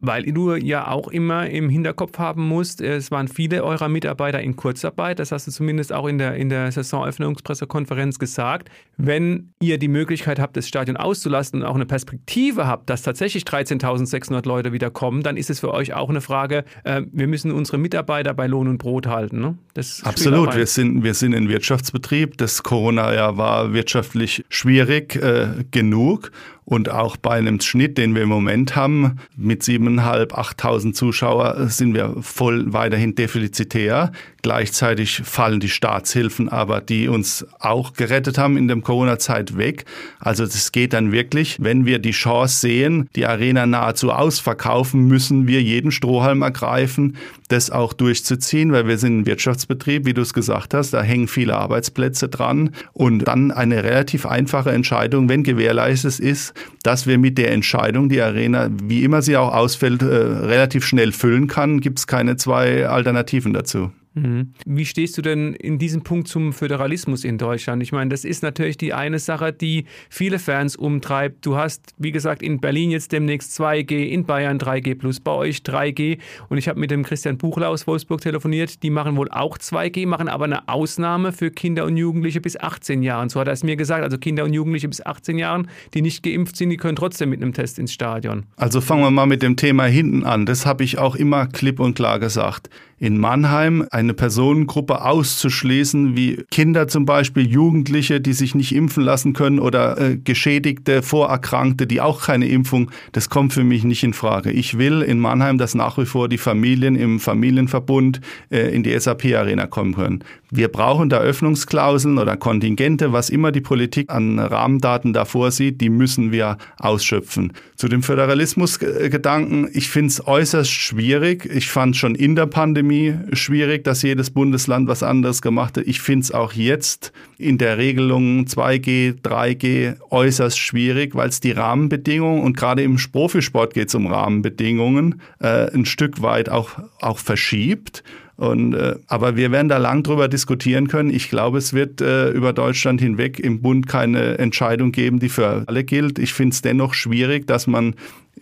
weil 0.00 0.24
du 0.24 0.54
ja 0.54 0.88
auch 0.88 1.08
immer 1.08 1.48
im 1.50 1.68
Hinterkopf 1.68 2.18
haben 2.18 2.46
musst, 2.46 2.80
es 2.80 3.10
waren 3.10 3.26
viele 3.26 3.64
eurer 3.64 3.88
Mitarbeiter 3.88 4.40
in 4.40 4.54
Kurzarbeit, 4.54 5.18
das 5.18 5.32
hast 5.32 5.48
du 5.48 5.50
zumindest 5.50 5.92
auch 5.92 6.06
in 6.06 6.18
der, 6.18 6.34
in 6.36 6.48
der 6.48 6.70
Saisonöffnungspressekonferenz 6.70 8.18
gesagt. 8.18 8.70
Wenn 8.96 9.52
ihr 9.60 9.78
die 9.78 9.88
Möglichkeit 9.88 10.38
habt, 10.38 10.56
das 10.56 10.68
Stadion 10.68 10.96
auszulassen 10.96 11.62
und 11.62 11.68
auch 11.68 11.74
eine 11.74 11.86
Perspektive 11.86 12.66
habt, 12.66 12.88
dass 12.90 13.02
tatsächlich 13.02 13.42
13.600 13.44 14.46
Leute 14.46 14.72
wieder 14.72 14.90
kommen, 14.90 15.22
dann 15.22 15.36
ist 15.36 15.50
es 15.50 15.60
für 15.60 15.72
euch 15.72 15.94
auch 15.94 16.10
eine 16.10 16.20
Frage, 16.20 16.64
äh, 16.84 17.02
wir 17.10 17.26
müssen 17.26 17.50
unsere 17.50 17.78
Mitarbeiter 17.78 18.34
bei 18.34 18.46
Lohn 18.46 18.68
und 18.68 18.78
Brot 18.78 19.08
halten. 19.08 19.40
Ne? 19.40 19.58
Absolut, 20.04 20.54
wir 20.54 20.66
sind, 20.66 21.02
wir 21.02 21.14
sind 21.14 21.34
ein 21.34 21.48
Wirtschaftsbetrieb. 21.48 22.38
Das 22.38 22.62
Corona-Jahr 22.62 23.36
war 23.36 23.72
wirtschaftlich 23.72 24.44
schwierig 24.48 25.16
äh, 25.16 25.64
genug 25.70 26.30
und 26.68 26.90
auch 26.90 27.16
bei 27.16 27.30
einem 27.30 27.60
Schnitt, 27.62 27.96
den 27.96 28.14
wir 28.14 28.24
im 28.24 28.28
Moment 28.28 28.76
haben, 28.76 29.20
mit 29.34 29.62
7.500, 29.62 30.32
8.000 30.32 30.92
Zuschauer, 30.92 31.68
sind 31.70 31.94
wir 31.94 32.16
voll 32.20 32.74
weiterhin 32.74 33.14
defizitär. 33.14 34.12
Gleichzeitig 34.48 35.20
fallen 35.26 35.60
die 35.60 35.68
Staatshilfen 35.68 36.48
aber, 36.48 36.80
die 36.80 37.08
uns 37.08 37.46
auch 37.58 37.92
gerettet 37.92 38.38
haben 38.38 38.56
in 38.56 38.66
der 38.66 38.78
Corona-Zeit 38.78 39.58
weg. 39.58 39.84
Also 40.20 40.46
das 40.46 40.72
geht 40.72 40.94
dann 40.94 41.12
wirklich, 41.12 41.58
wenn 41.60 41.84
wir 41.84 41.98
die 41.98 42.12
Chance 42.12 42.60
sehen, 42.60 43.10
die 43.14 43.26
Arena 43.26 43.66
nahezu 43.66 44.10
ausverkaufen, 44.10 45.06
müssen 45.06 45.46
wir 45.46 45.60
jeden 45.60 45.92
Strohhalm 45.92 46.40
ergreifen, 46.40 47.18
das 47.48 47.70
auch 47.70 47.92
durchzuziehen, 47.92 48.72
weil 48.72 48.88
wir 48.88 48.96
sind 48.96 49.18
ein 49.18 49.26
Wirtschaftsbetrieb, 49.26 50.06
wie 50.06 50.14
du 50.14 50.22
es 50.22 50.32
gesagt 50.32 50.72
hast, 50.72 50.94
da 50.94 51.02
hängen 51.02 51.28
viele 51.28 51.54
Arbeitsplätze 51.54 52.30
dran 52.30 52.70
und 52.94 53.28
dann 53.28 53.50
eine 53.50 53.84
relativ 53.84 54.24
einfache 54.24 54.70
Entscheidung, 54.70 55.28
wenn 55.28 55.42
gewährleistet 55.42 56.20
ist, 56.20 56.54
dass 56.84 57.06
wir 57.06 57.18
mit 57.18 57.36
der 57.36 57.52
Entscheidung 57.52 58.08
die 58.08 58.22
Arena, 58.22 58.70
wie 58.82 59.04
immer 59.04 59.20
sie 59.20 59.36
auch 59.36 59.52
ausfällt, 59.52 60.00
äh, 60.00 60.06
relativ 60.06 60.86
schnell 60.86 61.12
füllen 61.12 61.48
kann, 61.48 61.80
gibt 61.80 61.98
es 61.98 62.06
keine 62.06 62.38
zwei 62.38 62.86
Alternativen 62.86 63.52
dazu. 63.52 63.90
Mhm. 64.14 64.52
Wie 64.66 64.84
stehst 64.84 65.16
du 65.18 65.22
denn 65.22 65.54
in 65.54 65.78
diesem 65.78 66.02
Punkt 66.02 66.28
zum 66.28 66.52
Föderalismus 66.52 67.24
in 67.24 67.38
Deutschland? 67.38 67.82
Ich 67.82 67.92
meine, 67.92 68.10
das 68.10 68.24
ist 68.24 68.42
natürlich 68.42 68.76
die 68.76 68.92
eine 68.92 69.18
Sache, 69.18 69.52
die 69.52 69.84
viele 70.08 70.38
Fans 70.38 70.76
umtreibt. 70.76 71.44
Du 71.44 71.56
hast, 71.56 71.94
wie 71.98 72.12
gesagt, 72.12 72.42
in 72.42 72.60
Berlin 72.60 72.90
jetzt 72.90 73.12
demnächst 73.12 73.58
2G, 73.58 74.08
in 74.08 74.24
Bayern 74.24 74.58
3G 74.58 74.96
plus, 74.96 75.20
bei 75.20 75.32
euch 75.32 75.58
3G. 75.58 76.18
Und 76.48 76.58
ich 76.58 76.68
habe 76.68 76.80
mit 76.80 76.90
dem 76.90 77.04
Christian 77.04 77.38
Buchler 77.38 77.68
aus 77.68 77.86
Wolfsburg 77.86 78.20
telefoniert. 78.20 78.82
Die 78.82 78.90
machen 78.90 79.16
wohl 79.16 79.30
auch 79.30 79.58
2G, 79.58 80.06
machen 80.06 80.28
aber 80.28 80.44
eine 80.46 80.68
Ausnahme 80.68 81.32
für 81.32 81.50
Kinder 81.50 81.84
und 81.84 81.96
Jugendliche 81.96 82.40
bis 82.40 82.58
18 82.58 83.02
Jahren. 83.02 83.28
So 83.28 83.40
hat 83.40 83.48
er 83.48 83.52
es 83.52 83.62
mir 83.62 83.76
gesagt. 83.76 84.02
Also 84.02 84.18
Kinder 84.18 84.44
und 84.44 84.52
Jugendliche 84.52 84.88
bis 84.88 85.04
18 85.04 85.38
Jahren, 85.38 85.68
die 85.94 86.02
nicht 86.02 86.22
geimpft 86.22 86.56
sind, 86.56 86.70
die 86.70 86.76
können 86.76 86.96
trotzdem 86.96 87.30
mit 87.30 87.42
einem 87.42 87.52
Test 87.52 87.78
ins 87.78 87.92
Stadion. 87.92 88.44
Also 88.56 88.80
fangen 88.80 89.02
wir 89.02 89.10
mal 89.10 89.26
mit 89.26 89.42
dem 89.42 89.56
Thema 89.56 89.84
hinten 89.84 90.24
an. 90.24 90.46
Das 90.46 90.66
habe 90.66 90.84
ich 90.84 90.98
auch 90.98 91.16
immer 91.16 91.46
klipp 91.46 91.80
und 91.80 91.94
klar 91.94 92.18
gesagt. 92.18 92.68
In 92.98 93.18
Mannheim 93.18 93.86
ein 93.90 94.08
eine 94.08 94.14
Personengruppe 94.14 95.04
auszuschließen, 95.04 96.16
wie 96.16 96.42
Kinder 96.50 96.88
zum 96.88 97.04
Beispiel, 97.04 97.46
Jugendliche, 97.46 98.22
die 98.22 98.32
sich 98.32 98.54
nicht 98.54 98.74
impfen 98.74 99.02
lassen 99.02 99.34
können 99.34 99.58
oder 99.58 100.00
äh, 100.00 100.16
Geschädigte, 100.16 101.02
Vorerkrankte, 101.02 101.86
die 101.86 102.00
auch 102.00 102.22
keine 102.22 102.48
Impfung, 102.48 102.90
das 103.12 103.28
kommt 103.28 103.52
für 103.52 103.64
mich 103.64 103.84
nicht 103.84 104.02
in 104.02 104.14
Frage. 104.14 104.50
Ich 104.50 104.78
will 104.78 105.02
in 105.02 105.20
Mannheim, 105.20 105.58
dass 105.58 105.74
nach 105.74 105.98
wie 105.98 106.06
vor 106.06 106.30
die 106.30 106.38
Familien 106.38 106.96
im 106.96 107.20
Familienverbund 107.20 108.22
äh, 108.50 108.74
in 108.74 108.82
die 108.82 108.98
SAP-Arena 108.98 109.66
kommen 109.66 109.94
können. 109.94 110.24
Wir 110.50 110.68
brauchen 110.68 111.10
da 111.10 111.18
Öffnungsklauseln 111.18 112.16
oder 112.16 112.38
Kontingente, 112.38 113.12
was 113.12 113.28
immer 113.28 113.52
die 113.52 113.60
Politik 113.60 114.10
an 114.10 114.38
Rahmendaten 114.38 115.12
da 115.12 115.26
vorsieht, 115.26 115.82
die 115.82 115.90
müssen 115.90 116.32
wir 116.32 116.56
ausschöpfen. 116.78 117.52
Zu 117.76 117.88
dem 117.88 118.02
Föderalismusgedanken, 118.02 119.68
ich 119.74 119.90
finde 119.90 120.08
es 120.08 120.26
äußerst 120.26 120.70
schwierig. 120.70 121.44
Ich 121.44 121.70
fand 121.70 121.98
schon 121.98 122.14
in 122.14 122.34
der 122.34 122.46
Pandemie 122.46 122.87
schwierig, 123.32 123.84
dass 123.84 124.02
jedes 124.02 124.30
Bundesland 124.30 124.88
was 124.88 125.02
anderes 125.02 125.42
gemacht 125.42 125.76
hat. 125.76 125.86
Ich 125.86 126.00
finde 126.00 126.24
es 126.24 126.32
auch 126.32 126.52
jetzt 126.52 127.12
in 127.38 127.58
der 127.58 127.78
Regelung 127.78 128.46
2G, 128.46 129.20
3G 129.22 129.96
äußerst 130.10 130.58
schwierig, 130.58 131.14
weil 131.14 131.28
es 131.28 131.40
die 131.40 131.52
Rahmenbedingungen 131.52 132.42
und 132.42 132.56
gerade 132.56 132.82
im 132.82 132.96
Profisport 132.96 133.74
geht 133.74 133.88
es 133.88 133.94
um 133.94 134.06
Rahmenbedingungen, 134.06 135.20
äh, 135.40 135.72
ein 135.72 135.84
Stück 135.84 136.22
weit 136.22 136.48
auch, 136.48 136.78
auch 137.00 137.18
verschiebt. 137.18 138.02
Und, 138.38 138.74
äh, 138.74 138.94
aber 139.08 139.34
wir 139.34 139.50
werden 139.50 139.68
da 139.68 139.78
lang 139.78 140.04
drüber 140.04 140.28
diskutieren 140.28 140.86
können. 140.86 141.10
Ich 141.10 141.28
glaube, 141.28 141.58
es 141.58 141.72
wird 141.72 142.00
äh, 142.00 142.30
über 142.30 142.52
Deutschland 142.52 143.00
hinweg 143.00 143.40
im 143.40 143.62
Bund 143.62 143.88
keine 143.88 144.38
Entscheidung 144.38 144.92
geben, 144.92 145.18
die 145.18 145.28
für 145.28 145.64
alle 145.66 145.82
gilt. 145.82 146.20
Ich 146.20 146.32
finde 146.34 146.54
es 146.54 146.62
dennoch 146.62 146.94
schwierig, 146.94 147.48
dass 147.48 147.66
man 147.66 147.96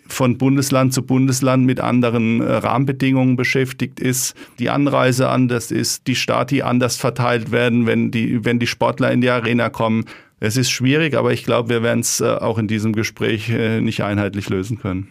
von 0.06 0.38
Bundesland 0.38 0.92
zu 0.92 1.02
Bundesland 1.02 1.66
mit 1.66 1.80
anderen 1.80 2.40
äh, 2.40 2.52
Rahmenbedingungen 2.52 3.36
beschäftigt 3.36 4.00
ist, 4.00 4.34
die 4.58 4.70
Anreise 4.70 5.28
anders 5.28 5.70
ist, 5.70 6.06
die 6.06 6.16
Stati 6.16 6.62
anders 6.62 6.96
verteilt 6.96 7.50
werden, 7.50 7.86
wenn 7.86 8.10
die, 8.10 8.44
wenn 8.44 8.58
die 8.58 8.66
Sportler 8.66 9.12
in 9.12 9.20
die 9.20 9.30
Arena 9.30 9.70
kommen. 9.70 10.04
Es 10.38 10.56
ist 10.56 10.70
schwierig, 10.70 11.16
aber 11.16 11.32
ich 11.32 11.44
glaube, 11.44 11.70
wir 11.70 11.82
werden 11.82 12.00
es 12.00 12.20
äh, 12.20 12.26
auch 12.26 12.58
in 12.58 12.68
diesem 12.68 12.92
Gespräch 12.92 13.48
äh, 13.48 13.80
nicht 13.80 14.02
einheitlich 14.02 14.48
lösen 14.48 14.78
können. 14.78 15.08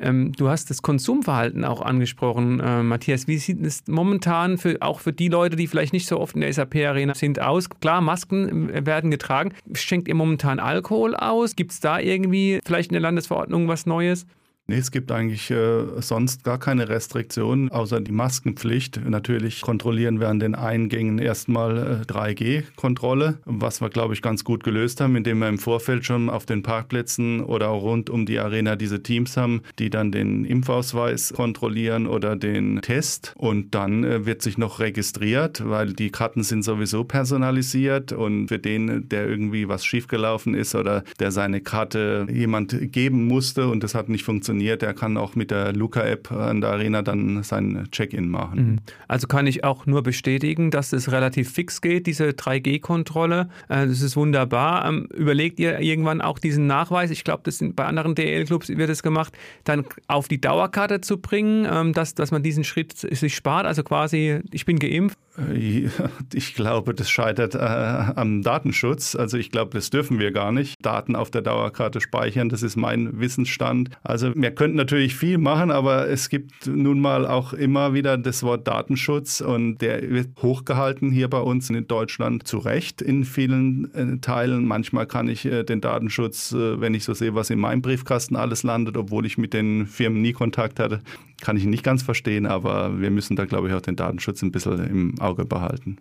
Ähm, 0.00 0.32
du 0.32 0.48
hast 0.48 0.70
das 0.70 0.82
Konsumverhalten 0.82 1.64
auch 1.64 1.80
angesprochen, 1.80 2.58
äh, 2.58 2.82
Matthias. 2.82 3.28
Wie 3.28 3.38
sieht 3.38 3.64
es 3.64 3.84
momentan 3.86 4.58
für, 4.58 4.78
auch 4.80 4.98
für 4.98 5.12
die 5.12 5.28
Leute, 5.28 5.54
die 5.54 5.68
vielleicht 5.68 5.92
nicht 5.92 6.08
so 6.08 6.18
oft 6.18 6.34
in 6.34 6.40
der 6.40 6.52
SAP-Arena 6.52 7.14
sind, 7.14 7.40
aus? 7.40 7.70
Klar, 7.70 8.00
Masken 8.00 8.70
äh, 8.70 8.84
werden 8.86 9.12
getragen. 9.12 9.52
Schenkt 9.72 10.08
ihr 10.08 10.16
momentan 10.16 10.58
Alkohol 10.58 11.14
aus? 11.14 11.54
Gibt 11.54 11.72
es 11.72 11.80
da 11.80 12.00
irgendwie 12.00 12.60
vielleicht 12.64 12.90
in 12.90 12.94
der 12.94 13.02
Landesverordnung 13.02 13.68
was 13.68 13.86
Neues? 13.86 14.26
Nee, 14.66 14.78
es 14.78 14.90
gibt 14.90 15.12
eigentlich 15.12 15.50
äh, 15.50 16.00
sonst 16.00 16.42
gar 16.42 16.58
keine 16.58 16.88
Restriktionen, 16.88 17.70
außer 17.70 18.00
die 18.00 18.12
Maskenpflicht. 18.12 18.98
Natürlich 19.06 19.60
kontrollieren 19.60 20.20
wir 20.20 20.30
an 20.30 20.40
den 20.40 20.54
Eingängen 20.54 21.18
erstmal 21.18 21.76
äh, 22.08 22.10
3G-Kontrolle, 22.10 23.40
was 23.44 23.82
wir, 23.82 23.90
glaube 23.90 24.14
ich, 24.14 24.22
ganz 24.22 24.42
gut 24.42 24.64
gelöst 24.64 25.02
haben, 25.02 25.16
indem 25.16 25.40
wir 25.40 25.50
im 25.50 25.58
Vorfeld 25.58 26.06
schon 26.06 26.30
auf 26.30 26.46
den 26.46 26.62
Parkplätzen 26.62 27.42
oder 27.42 27.68
auch 27.68 27.82
rund 27.82 28.08
um 28.08 28.24
die 28.24 28.38
Arena 28.38 28.74
diese 28.74 29.02
Teams 29.02 29.36
haben, 29.36 29.60
die 29.78 29.90
dann 29.90 30.12
den 30.12 30.46
Impfausweis 30.46 31.34
kontrollieren 31.36 32.06
oder 32.06 32.34
den 32.34 32.80
Test. 32.80 33.34
Und 33.36 33.74
dann 33.74 34.02
äh, 34.02 34.24
wird 34.24 34.40
sich 34.40 34.56
noch 34.56 34.80
registriert, 34.80 35.62
weil 35.68 35.92
die 35.92 36.08
Karten 36.08 36.42
sind 36.42 36.62
sowieso 36.62 37.04
personalisiert 37.04 38.12
und 38.12 38.48
für 38.48 38.58
den, 38.58 39.10
der 39.10 39.28
irgendwie 39.28 39.68
was 39.68 39.84
schiefgelaufen 39.84 40.54
ist 40.54 40.74
oder 40.74 41.04
der 41.20 41.32
seine 41.32 41.60
Karte 41.60 42.26
jemand 42.32 42.92
geben 42.92 43.26
musste 43.26 43.68
und 43.68 43.84
das 43.84 43.94
hat 43.94 44.08
nicht 44.08 44.24
funktioniert, 44.24 44.53
funktioniert, 44.54 44.82
der 44.82 44.94
kann 44.94 45.16
auch 45.16 45.34
mit 45.34 45.50
der 45.50 45.72
Luca-App 45.72 46.30
an 46.30 46.60
der 46.60 46.70
Arena 46.70 47.02
dann 47.02 47.42
sein 47.42 47.88
Check-in 47.90 48.28
machen. 48.28 48.58
Mhm. 48.58 48.78
Also 49.08 49.26
kann 49.26 49.46
ich 49.46 49.64
auch 49.64 49.86
nur 49.86 50.02
bestätigen, 50.02 50.70
dass 50.70 50.92
es 50.92 51.10
relativ 51.10 51.50
fix 51.52 51.80
geht, 51.80 52.06
diese 52.06 52.28
3G-Kontrolle. 52.28 53.48
Äh, 53.68 53.86
das 53.86 54.00
ist 54.00 54.16
wunderbar. 54.16 54.86
Ähm, 54.88 55.08
überlegt 55.14 55.58
ihr 55.58 55.80
irgendwann 55.80 56.20
auch 56.20 56.38
diesen 56.38 56.66
Nachweis, 56.66 57.10
ich 57.10 57.24
glaube, 57.24 57.50
bei 57.74 57.84
anderen 57.84 58.14
DL-Clubs 58.14 58.68
wird 58.68 58.90
es 58.90 59.02
gemacht, 59.02 59.36
dann 59.64 59.84
auf 60.06 60.28
die 60.28 60.40
Dauerkarte 60.40 61.00
zu 61.00 61.18
bringen, 61.18 61.66
ähm, 61.70 61.92
dass, 61.92 62.14
dass 62.14 62.30
man 62.30 62.42
diesen 62.42 62.64
Schritt 62.64 62.96
sich 62.96 63.34
spart, 63.34 63.66
also 63.66 63.82
quasi, 63.82 64.40
ich 64.52 64.64
bin 64.64 64.78
geimpft, 64.78 65.18
ich 66.32 66.54
glaube, 66.54 66.94
das 66.94 67.10
scheitert 67.10 67.54
äh, 67.54 67.58
am 67.58 68.42
Datenschutz. 68.42 69.16
Also 69.16 69.36
ich 69.36 69.50
glaube, 69.50 69.72
das 69.72 69.90
dürfen 69.90 70.18
wir 70.20 70.30
gar 70.30 70.52
nicht. 70.52 70.76
Daten 70.80 71.16
auf 71.16 71.30
der 71.30 71.42
Dauerkarte 71.42 72.00
speichern, 72.00 72.48
das 72.48 72.62
ist 72.62 72.76
mein 72.76 73.18
Wissensstand. 73.18 73.90
Also 74.02 74.32
wir 74.34 74.52
könnten 74.52 74.76
natürlich 74.76 75.16
viel 75.16 75.38
machen, 75.38 75.70
aber 75.70 76.08
es 76.08 76.28
gibt 76.28 76.66
nun 76.66 77.00
mal 77.00 77.26
auch 77.26 77.52
immer 77.52 77.94
wieder 77.94 78.16
das 78.16 78.42
Wort 78.44 78.68
Datenschutz 78.68 79.40
und 79.40 79.78
der 79.78 80.08
wird 80.08 80.40
hochgehalten 80.40 81.10
hier 81.10 81.28
bei 81.28 81.40
uns 81.40 81.68
in 81.68 81.86
Deutschland 81.86 82.46
zu 82.46 82.58
Recht 82.58 83.02
in 83.02 83.24
vielen 83.24 83.92
äh, 83.94 84.18
Teilen. 84.18 84.66
Manchmal 84.66 85.06
kann 85.06 85.28
ich 85.28 85.44
äh, 85.46 85.64
den 85.64 85.80
Datenschutz, 85.80 86.52
äh, 86.52 86.80
wenn 86.80 86.94
ich 86.94 87.04
so 87.04 87.12
sehe, 87.12 87.34
was 87.34 87.50
in 87.50 87.58
meinem 87.58 87.82
Briefkasten 87.82 88.36
alles 88.36 88.62
landet, 88.62 88.96
obwohl 88.96 89.26
ich 89.26 89.36
mit 89.36 89.52
den 89.52 89.86
Firmen 89.86 90.22
nie 90.22 90.32
Kontakt 90.32 90.78
hatte, 90.78 91.00
kann 91.40 91.56
ich 91.56 91.64
nicht 91.64 91.82
ganz 91.82 92.02
verstehen, 92.02 92.46
aber 92.46 93.00
wir 93.00 93.10
müssen 93.10 93.36
da, 93.36 93.44
glaube 93.44 93.68
ich, 93.68 93.74
auch 93.74 93.80
den 93.80 93.96
Datenschutz 93.96 94.42
ein 94.42 94.52
bisschen 94.52 94.86
im 94.86 95.20
Auge 95.24 95.44
behalten. 95.44 95.98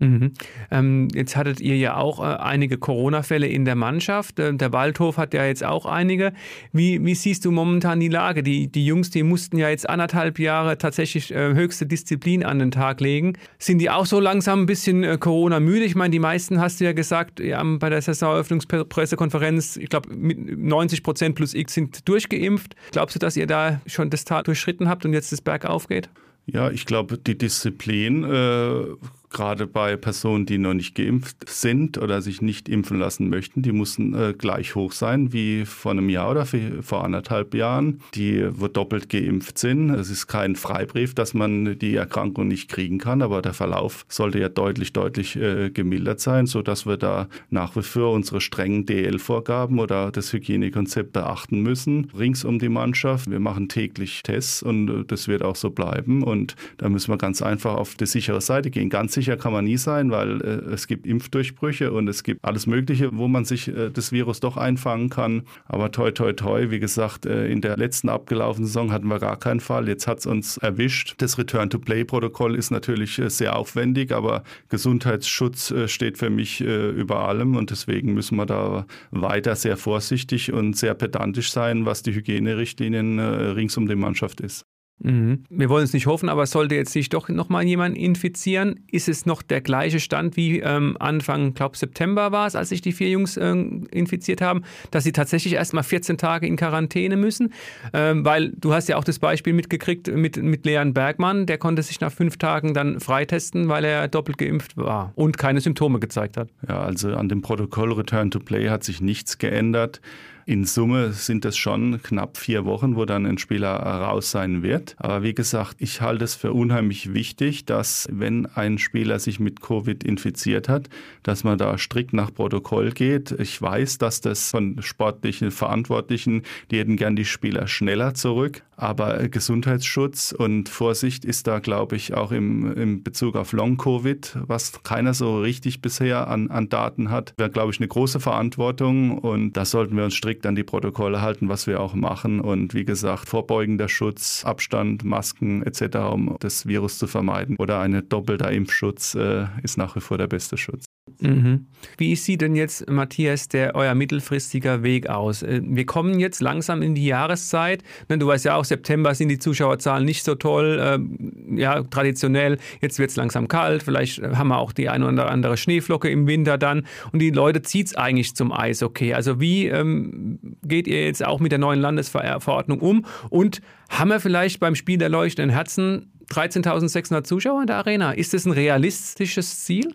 Mhm. 0.00 0.32
Ähm, 0.70 1.08
jetzt 1.12 1.36
hattet 1.36 1.60
ihr 1.60 1.76
ja 1.76 1.96
auch 1.96 2.20
äh, 2.20 2.36
einige 2.36 2.78
Corona-Fälle 2.78 3.48
in 3.48 3.64
der 3.64 3.74
Mannschaft. 3.74 4.38
Äh, 4.38 4.54
der 4.54 4.72
Waldhof 4.72 5.16
hat 5.16 5.34
ja 5.34 5.44
jetzt 5.44 5.64
auch 5.64 5.86
einige. 5.86 6.32
Wie, 6.72 7.04
wie 7.04 7.14
siehst 7.14 7.44
du 7.44 7.50
momentan 7.50 7.98
die 7.98 8.08
Lage? 8.08 8.42
Die, 8.44 8.70
die 8.70 8.86
Jungs, 8.86 9.10
die 9.10 9.24
mussten 9.24 9.58
ja 9.58 9.68
jetzt 9.68 9.88
anderthalb 9.88 10.38
Jahre 10.38 10.78
tatsächlich 10.78 11.34
äh, 11.34 11.54
höchste 11.54 11.86
Disziplin 11.86 12.44
an 12.44 12.60
den 12.60 12.70
Tag 12.70 13.00
legen. 13.00 13.32
Sind 13.58 13.78
die 13.78 13.90
auch 13.90 14.06
so 14.06 14.20
langsam 14.20 14.62
ein 14.62 14.66
bisschen 14.66 15.02
äh, 15.02 15.18
Corona-müde? 15.18 15.84
Ich 15.84 15.96
meine, 15.96 16.12
die 16.12 16.20
meisten 16.20 16.60
hast 16.60 16.80
du 16.80 16.84
ja 16.84 16.92
gesagt, 16.92 17.40
ja, 17.40 17.60
bei 17.64 17.90
der 17.90 18.00
Saisoneröffnungspressekonferenz, 18.00 19.76
ich 19.76 19.88
glaube, 19.88 20.10
90 20.14 21.02
Prozent 21.02 21.34
plus 21.34 21.54
X 21.54 21.74
sind 21.74 22.08
durchgeimpft. 22.08 22.76
Glaubst 22.92 23.16
du, 23.16 23.18
dass 23.18 23.36
ihr 23.36 23.48
da 23.48 23.80
schon 23.86 24.10
das 24.10 24.24
Tal 24.24 24.44
durchschritten 24.44 24.88
habt 24.88 25.04
und 25.04 25.12
jetzt 25.12 25.32
das 25.32 25.40
Berg 25.40 25.64
aufgeht? 25.64 26.08
Ja, 26.50 26.70
ich 26.70 26.86
glaube, 26.86 27.18
die 27.18 27.36
Disziplin 27.36 28.24
äh, 28.24 28.84
gerade 29.30 29.66
bei 29.66 29.96
Personen, 29.96 30.46
die 30.46 30.58
noch 30.58 30.74
nicht 30.74 30.94
geimpft 30.94 31.48
sind 31.48 31.98
oder 31.98 32.22
sich 32.22 32.42
nicht 32.42 32.68
impfen 32.68 32.98
lassen 32.98 33.28
möchten, 33.28 33.62
die 33.62 33.72
müssen 33.72 34.14
äh, 34.14 34.34
gleich 34.36 34.74
hoch 34.74 34.92
sein 34.92 35.32
wie 35.32 35.64
vor 35.64 35.92
einem 35.92 36.08
Jahr 36.08 36.30
oder 36.30 36.46
vor 36.46 37.04
anderthalb 37.04 37.54
Jahren, 37.54 38.00
die 38.14 38.46
wo 38.50 38.68
doppelt 38.68 39.08
geimpft 39.08 39.58
sind. 39.58 39.90
Es 39.90 40.10
ist 40.10 40.26
kein 40.26 40.56
Freibrief, 40.56 41.14
dass 41.14 41.34
man 41.34 41.78
die 41.78 41.94
Erkrankung 41.94 42.48
nicht 42.48 42.70
kriegen 42.70 42.98
kann, 42.98 43.22
aber 43.22 43.42
der 43.42 43.54
Verlauf 43.54 44.06
sollte 44.08 44.38
ja 44.38 44.48
deutlich, 44.48 44.92
deutlich 44.92 45.36
äh, 45.36 45.70
gemildert 45.70 46.20
sein, 46.20 46.46
sodass 46.46 46.86
wir 46.86 46.96
da 46.96 47.28
nach 47.50 47.76
wie 47.76 47.82
vor 47.82 48.12
unsere 48.12 48.40
strengen 48.40 48.86
DL-Vorgaben 48.86 49.78
oder 49.78 50.10
das 50.10 50.32
Hygienekonzept 50.32 51.12
beachten 51.12 51.60
müssen, 51.60 52.10
rings 52.16 52.44
um 52.44 52.58
die 52.58 52.68
Mannschaft. 52.68 53.30
Wir 53.30 53.40
machen 53.40 53.68
täglich 53.68 54.22
Tests 54.22 54.62
und 54.62 54.88
äh, 54.88 55.04
das 55.04 55.28
wird 55.28 55.42
auch 55.42 55.56
so 55.56 55.70
bleiben 55.70 56.22
und 56.22 56.56
da 56.78 56.88
müssen 56.88 57.12
wir 57.12 57.18
ganz 57.18 57.42
einfach 57.42 57.74
auf 57.74 57.94
die 57.94 58.06
sichere 58.06 58.40
Seite 58.40 58.70
gehen. 58.70 58.88
Ganz 58.88 59.17
sicher 59.18 59.36
kann 59.36 59.52
man 59.52 59.64
nie 59.64 59.76
sein, 59.76 60.12
weil 60.12 60.40
äh, 60.40 60.72
es 60.72 60.86
gibt 60.86 61.06
Impfdurchbrüche 61.06 61.92
und 61.92 62.06
es 62.08 62.22
gibt 62.22 62.44
alles 62.44 62.68
Mögliche, 62.68 63.10
wo 63.12 63.26
man 63.26 63.44
sich 63.44 63.66
äh, 63.66 63.90
das 63.90 64.12
Virus 64.12 64.38
doch 64.38 64.56
einfangen 64.56 65.10
kann. 65.10 65.42
Aber 65.66 65.90
toi, 65.90 66.12
toi, 66.12 66.32
toi, 66.32 66.70
wie 66.70 66.78
gesagt, 66.78 67.26
äh, 67.26 67.48
in 67.48 67.60
der 67.60 67.76
letzten 67.76 68.08
abgelaufenen 68.08 68.66
Saison 68.66 68.92
hatten 68.92 69.08
wir 69.08 69.18
gar 69.18 69.36
keinen 69.36 69.58
Fall. 69.58 69.88
Jetzt 69.88 70.06
hat 70.06 70.20
es 70.20 70.26
uns 70.26 70.56
erwischt. 70.58 71.16
Das 71.18 71.36
Return-to-Play-Protokoll 71.36 72.54
ist 72.54 72.70
natürlich 72.70 73.18
äh, 73.18 73.28
sehr 73.28 73.56
aufwendig, 73.56 74.12
aber 74.12 74.44
Gesundheitsschutz 74.68 75.72
äh, 75.72 75.88
steht 75.88 76.18
für 76.18 76.30
mich 76.30 76.60
äh, 76.60 76.90
über 76.90 77.26
allem 77.28 77.56
und 77.56 77.70
deswegen 77.70 78.14
müssen 78.14 78.36
wir 78.36 78.46
da 78.46 78.86
weiter 79.10 79.56
sehr 79.56 79.76
vorsichtig 79.76 80.52
und 80.52 80.76
sehr 80.76 80.94
pedantisch 80.94 81.50
sein, 81.50 81.86
was 81.86 82.02
die 82.02 82.14
Hygienerichtlinien 82.14 83.18
rings 83.18 83.76
um 83.76 83.88
die 83.88 83.96
Mannschaft 83.96 84.40
ist. 84.40 84.67
Mhm. 85.00 85.44
Wir 85.48 85.68
wollen 85.68 85.84
es 85.84 85.92
nicht 85.92 86.06
hoffen, 86.06 86.28
aber 86.28 86.46
sollte 86.46 86.74
jetzt 86.74 86.92
sich 86.92 87.08
doch 87.08 87.28
nochmal 87.28 87.64
jemand 87.64 87.96
infizieren, 87.96 88.80
ist 88.90 89.08
es 89.08 89.26
noch 89.26 89.42
der 89.42 89.60
gleiche 89.60 90.00
Stand 90.00 90.36
wie 90.36 90.60
ähm, 90.60 90.96
Anfang, 90.98 91.54
glaube 91.54 91.76
September 91.76 92.32
war 92.32 92.46
es, 92.46 92.56
als 92.56 92.70
sich 92.70 92.80
die 92.80 92.92
vier 92.92 93.10
Jungs 93.10 93.36
äh, 93.36 93.52
infiziert 93.90 94.40
haben, 94.40 94.62
dass 94.90 95.04
sie 95.04 95.12
tatsächlich 95.12 95.54
erstmal 95.54 95.84
14 95.84 96.18
Tage 96.18 96.46
in 96.46 96.56
Quarantäne 96.56 97.16
müssen, 97.16 97.52
ähm, 97.92 98.24
weil 98.24 98.50
du 98.50 98.72
hast 98.72 98.88
ja 98.88 98.96
auch 98.96 99.04
das 99.04 99.18
Beispiel 99.18 99.52
mitgekriegt 99.52 100.08
mit, 100.08 100.36
mit 100.36 100.66
Leon 100.66 100.94
Bergmann, 100.94 101.46
der 101.46 101.58
konnte 101.58 101.82
sich 101.82 102.00
nach 102.00 102.12
fünf 102.12 102.36
Tagen 102.36 102.74
dann 102.74 103.00
freitesten, 103.00 103.68
weil 103.68 103.84
er 103.84 104.08
doppelt 104.08 104.38
geimpft 104.38 104.76
war 104.76 105.12
und 105.14 105.38
keine 105.38 105.60
Symptome 105.60 106.00
gezeigt 106.00 106.36
hat. 106.36 106.48
Ja, 106.68 106.80
also 106.80 107.14
an 107.14 107.28
dem 107.28 107.42
Protokoll 107.42 107.92
Return 107.92 108.30
to 108.30 108.40
Play 108.40 108.68
hat 108.68 108.84
sich 108.84 109.00
nichts 109.00 109.38
geändert. 109.38 110.00
In 110.48 110.64
Summe 110.64 111.12
sind 111.12 111.44
es 111.44 111.58
schon 111.58 112.02
knapp 112.02 112.38
vier 112.38 112.64
Wochen, 112.64 112.96
wo 112.96 113.04
dann 113.04 113.26
ein 113.26 113.36
Spieler 113.36 113.68
raus 113.68 114.30
sein 114.30 114.62
wird. 114.62 114.96
Aber 114.96 115.22
wie 115.22 115.34
gesagt, 115.34 115.76
ich 115.78 116.00
halte 116.00 116.24
es 116.24 116.36
für 116.36 116.54
unheimlich 116.54 117.12
wichtig, 117.12 117.66
dass 117.66 118.08
wenn 118.10 118.46
ein 118.46 118.78
Spieler 118.78 119.18
sich 119.18 119.40
mit 119.40 119.60
Covid 119.60 120.02
infiziert 120.02 120.70
hat, 120.70 120.88
dass 121.22 121.44
man 121.44 121.58
da 121.58 121.76
strikt 121.76 122.14
nach 122.14 122.32
Protokoll 122.32 122.92
geht. 122.92 123.30
Ich 123.32 123.60
weiß, 123.60 123.98
dass 123.98 124.22
das 124.22 124.50
von 124.50 124.80
sportlichen 124.80 125.50
Verantwortlichen, 125.50 126.44
die 126.70 126.78
hätten 126.78 126.96
gern 126.96 127.14
die 127.14 127.26
Spieler 127.26 127.66
schneller 127.66 128.14
zurück. 128.14 128.62
Aber 128.74 129.28
Gesundheitsschutz 129.28 130.30
und 130.30 130.68
Vorsicht 130.68 131.24
ist 131.24 131.48
da, 131.48 131.58
glaube 131.58 131.96
ich, 131.96 132.14
auch 132.14 132.30
im, 132.30 132.72
im 132.74 133.02
Bezug 133.02 133.34
auf 133.34 133.52
Long-Covid, 133.52 134.38
was 134.46 134.84
keiner 134.84 135.14
so 135.14 135.40
richtig 135.40 135.82
bisher 135.82 136.28
an, 136.28 136.48
an 136.48 136.68
Daten 136.68 137.10
hat, 137.10 137.34
wäre, 137.36 137.50
glaube 137.50 137.72
ich, 137.72 137.80
eine 137.80 137.88
große 137.88 138.20
Verantwortung. 138.20 139.18
Und 139.18 139.56
da 139.56 139.64
sollten 139.64 139.96
wir 139.96 140.04
uns 140.04 140.14
strikt 140.14 140.37
an 140.46 140.54
die 140.54 140.64
Protokolle 140.64 141.20
halten, 141.20 141.48
was 141.48 141.66
wir 141.66 141.80
auch 141.80 141.94
machen. 141.94 142.40
Und 142.40 142.74
wie 142.74 142.84
gesagt, 142.84 143.28
vorbeugender 143.28 143.88
Schutz, 143.88 144.44
Abstand, 144.44 145.04
Masken 145.04 145.62
etc., 145.62 145.98
um 146.12 146.36
das 146.40 146.66
Virus 146.66 146.98
zu 146.98 147.06
vermeiden. 147.06 147.56
Oder 147.58 147.80
ein 147.80 148.08
doppelter 148.08 148.50
Impfschutz 148.50 149.14
äh, 149.14 149.46
ist 149.62 149.78
nach 149.78 149.96
wie 149.96 150.00
vor 150.00 150.18
der 150.18 150.26
beste 150.26 150.56
Schutz. 150.56 150.87
Mhm. 151.20 151.66
Wie 151.96 152.14
sieht 152.16 152.40
denn 152.40 152.54
jetzt, 152.54 152.88
Matthias, 152.90 153.48
der 153.48 153.74
euer 153.74 153.94
mittelfristiger 153.94 154.82
Weg 154.82 155.08
aus? 155.08 155.42
Äh, 155.42 155.60
wir 155.64 155.86
kommen 155.86 156.18
jetzt 156.18 156.40
langsam 156.40 156.82
in 156.82 156.94
die 156.94 157.06
Jahreszeit. 157.06 157.82
Ne, 158.08 158.18
du 158.18 158.26
weißt 158.26 158.44
ja 158.44 158.56
auch, 158.56 158.64
September 158.64 159.14
sind 159.14 159.28
die 159.28 159.38
Zuschauerzahlen 159.38 160.04
nicht 160.04 160.24
so 160.24 160.34
toll. 160.34 160.78
Ähm, 160.80 161.56
ja, 161.56 161.82
traditionell. 161.82 162.58
Jetzt 162.80 162.98
wird 162.98 163.10
es 163.10 163.16
langsam 163.16 163.48
kalt. 163.48 163.82
Vielleicht 163.82 164.22
haben 164.22 164.48
wir 164.48 164.58
auch 164.58 164.72
die 164.72 164.88
eine 164.88 165.08
oder 165.08 165.30
andere 165.30 165.56
Schneeflocke 165.56 166.08
im 166.08 166.26
Winter 166.26 166.58
dann. 166.58 166.86
Und 167.12 167.20
die 167.20 167.30
Leute 167.30 167.62
zieht 167.62 167.88
es 167.88 167.94
eigentlich 167.94 168.34
zum 168.34 168.52
Eis. 168.52 168.82
Okay, 168.82 169.14
also 169.14 169.40
wie 169.40 169.66
ähm, 169.66 170.38
geht 170.62 170.86
ihr 170.86 171.04
jetzt 171.04 171.24
auch 171.24 171.40
mit 171.40 171.52
der 171.52 171.58
neuen 171.58 171.80
Landesverordnung 171.80 172.80
um? 172.80 173.04
Und 173.30 173.60
haben 173.88 174.08
wir 174.08 174.20
vielleicht 174.20 174.60
beim 174.60 174.74
Spiel 174.74 174.98
der 174.98 175.08
leuchtenden 175.08 175.50
Herzen 175.50 176.12
13.600 176.30 177.24
Zuschauer 177.24 177.62
in 177.62 177.66
der 177.66 177.76
Arena? 177.76 178.12
Ist 178.12 178.34
das 178.34 178.44
ein 178.44 178.52
realistisches 178.52 179.64
Ziel? 179.64 179.94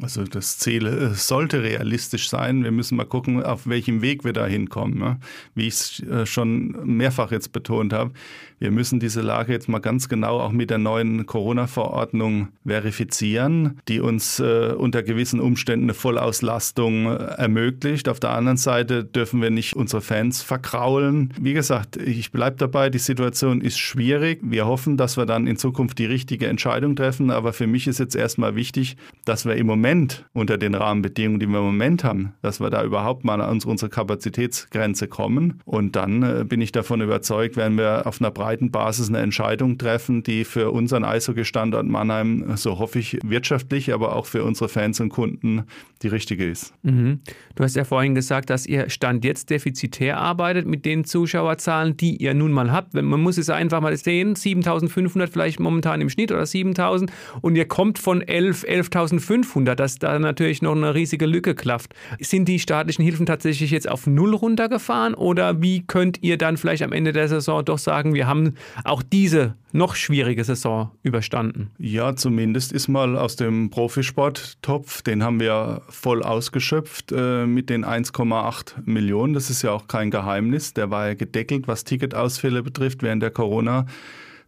Also 0.00 0.24
das 0.24 0.58
Ziel 0.58 0.86
äh, 0.86 1.14
sollte 1.14 1.62
realistisch 1.62 2.28
sein. 2.28 2.64
Wir 2.64 2.70
müssen 2.70 2.96
mal 2.96 3.06
gucken, 3.06 3.42
auf 3.42 3.66
welchem 3.66 4.02
Weg 4.02 4.24
wir 4.24 4.34
da 4.34 4.46
hinkommen. 4.46 5.22
Wie 5.54 5.68
ich 5.68 5.74
es 5.74 6.00
äh, 6.00 6.26
schon 6.26 6.76
mehrfach 6.84 7.32
jetzt 7.32 7.52
betont 7.52 7.94
habe, 7.94 8.12
Wir 8.58 8.70
müssen 8.70 9.00
diese 9.00 9.20
Lage 9.20 9.52
jetzt 9.52 9.68
mal 9.68 9.80
ganz 9.80 10.08
genau 10.08 10.40
auch 10.40 10.50
mit 10.50 10.70
der 10.70 10.78
neuen 10.78 11.26
Corona-Verordnung 11.26 12.48
verifizieren, 12.66 13.80
die 13.86 14.00
uns 14.00 14.40
äh, 14.40 14.72
unter 14.74 15.02
gewissen 15.02 15.40
Umständen 15.40 15.84
eine 15.84 15.94
Vollauslastung 15.94 17.06
äh, 17.06 17.16
ermöglicht. 17.36 18.08
Auf 18.08 18.18
der 18.18 18.30
anderen 18.30 18.56
Seite 18.56 19.04
dürfen 19.04 19.42
wir 19.42 19.50
nicht 19.50 19.76
unsere 19.76 20.00
Fans 20.00 20.40
verkraulen. 20.40 21.34
Wie 21.38 21.52
gesagt, 21.52 21.98
ich 21.98 22.32
bleibe 22.32 22.56
dabei, 22.56 22.88
die 22.88 22.98
Situation 22.98 23.60
ist 23.60 23.78
schwierig. 23.78 24.40
Wir 24.42 24.66
hoffen, 24.66 24.96
dass 24.96 25.18
wir 25.18 25.26
dann 25.26 25.46
in 25.46 25.58
Zukunft 25.58 25.98
die 25.98 26.06
richtige 26.06 26.46
Entscheidung 26.46 26.96
treffen. 26.96 27.30
Aber 27.30 27.52
für 27.52 27.66
mich 27.66 27.86
ist 27.86 27.98
jetzt 27.98 28.16
erstmal 28.16 28.56
wichtig, 28.56 28.96
dass 29.26 29.44
wir 29.44 29.56
im 29.56 29.66
Moment 29.66 30.24
unter 30.32 30.56
den 30.56 30.74
Rahmenbedingungen, 30.74 31.40
die 31.40 31.46
wir 31.46 31.58
im 31.58 31.66
Moment 31.66 32.04
haben, 32.04 32.32
dass 32.40 32.58
wir 32.60 32.70
da 32.70 32.82
überhaupt 32.84 33.22
mal 33.22 33.42
an 33.42 33.60
unsere 33.66 33.90
Kapazitätsgrenze 33.90 35.08
kommen. 35.08 35.60
Und 35.66 35.94
dann 35.94 36.22
äh, 36.22 36.44
bin 36.44 36.62
ich 36.62 36.72
davon 36.72 37.02
überzeugt, 37.02 37.56
werden 37.56 37.76
wir 37.76 38.06
auf 38.06 38.18
einer 38.18 38.30
breiten 38.30 38.45
Basis 38.70 39.08
eine 39.08 39.18
Entscheidung 39.18 39.78
treffen, 39.78 40.22
die 40.22 40.44
für 40.44 40.70
unseren 40.70 41.04
Eishockey-Standort 41.04 41.86
Mannheim, 41.86 42.56
so 42.56 42.78
hoffe 42.78 42.98
ich, 42.98 43.18
wirtschaftlich, 43.24 43.92
aber 43.92 44.14
auch 44.14 44.26
für 44.26 44.44
unsere 44.44 44.68
Fans 44.68 45.00
und 45.00 45.08
Kunden 45.08 45.64
die 46.02 46.08
richtige 46.08 46.44
ist. 46.44 46.74
Mhm. 46.82 47.20
Du 47.54 47.64
hast 47.64 47.74
ja 47.76 47.84
vorhin 47.84 48.14
gesagt, 48.14 48.50
dass 48.50 48.66
ihr 48.66 48.90
Stand 48.90 49.24
jetzt 49.24 49.50
defizitär 49.50 50.18
arbeitet 50.18 50.66
mit 50.66 50.84
den 50.84 51.04
Zuschauerzahlen, 51.04 51.96
die 51.96 52.16
ihr 52.16 52.34
nun 52.34 52.52
mal 52.52 52.70
habt. 52.70 52.94
Man 52.94 53.20
muss 53.20 53.38
es 53.38 53.48
einfach 53.48 53.80
mal 53.80 53.96
sehen, 53.96 54.36
7500 54.36 55.30
vielleicht 55.30 55.58
momentan 55.58 56.00
im 56.00 56.10
Schnitt 56.10 56.32
oder 56.32 56.44
7000 56.44 57.10
und 57.40 57.56
ihr 57.56 57.66
kommt 57.66 57.98
von 57.98 58.20
11, 58.20 58.64
11.500, 58.64 59.74
dass 59.74 59.98
da 59.98 60.18
natürlich 60.18 60.62
noch 60.62 60.76
eine 60.76 60.94
riesige 60.94 61.26
Lücke 61.26 61.54
klafft. 61.54 61.94
Sind 62.20 62.46
die 62.48 62.58
staatlichen 62.58 63.02
Hilfen 63.02 63.26
tatsächlich 63.26 63.70
jetzt 63.70 63.88
auf 63.88 64.06
Null 64.06 64.34
runtergefahren 64.34 65.14
oder 65.14 65.62
wie 65.62 65.86
könnt 65.86 66.22
ihr 66.22 66.36
dann 66.36 66.56
vielleicht 66.56 66.82
am 66.82 66.92
Ende 66.92 67.12
der 67.12 67.28
Saison 67.28 67.64
doch 67.64 67.78
sagen, 67.78 68.14
wir 68.14 68.26
haben 68.26 68.35
auch 68.84 69.02
diese 69.02 69.54
noch 69.72 69.94
schwierige 69.94 70.44
Saison 70.44 70.90
überstanden? 71.02 71.70
Ja, 71.78 72.16
zumindest 72.16 72.72
ist 72.72 72.88
mal 72.88 73.16
aus 73.16 73.36
dem 73.36 73.70
Profisporttopf, 73.70 75.02
den 75.02 75.22
haben 75.22 75.40
wir 75.40 75.82
voll 75.88 76.22
ausgeschöpft 76.22 77.12
äh, 77.12 77.46
mit 77.46 77.70
den 77.70 77.84
1,8 77.84 78.74
Millionen. 78.84 79.34
Das 79.34 79.50
ist 79.50 79.62
ja 79.62 79.72
auch 79.72 79.88
kein 79.88 80.10
Geheimnis. 80.10 80.74
Der 80.74 80.90
war 80.90 81.08
ja 81.08 81.14
gedeckelt, 81.14 81.68
was 81.68 81.84
Ticketausfälle 81.84 82.62
betrifft 82.62 83.02
während 83.02 83.22
der 83.22 83.30
Corona. 83.30 83.86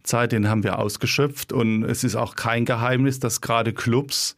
Zeit, 0.03 0.31
den 0.31 0.49
haben 0.49 0.63
wir 0.63 0.79
ausgeschöpft 0.79 1.53
und 1.53 1.83
es 1.83 2.03
ist 2.03 2.15
auch 2.15 2.35
kein 2.35 2.65
Geheimnis, 2.65 3.19
dass 3.19 3.41
gerade 3.41 3.73
Clubs 3.73 4.35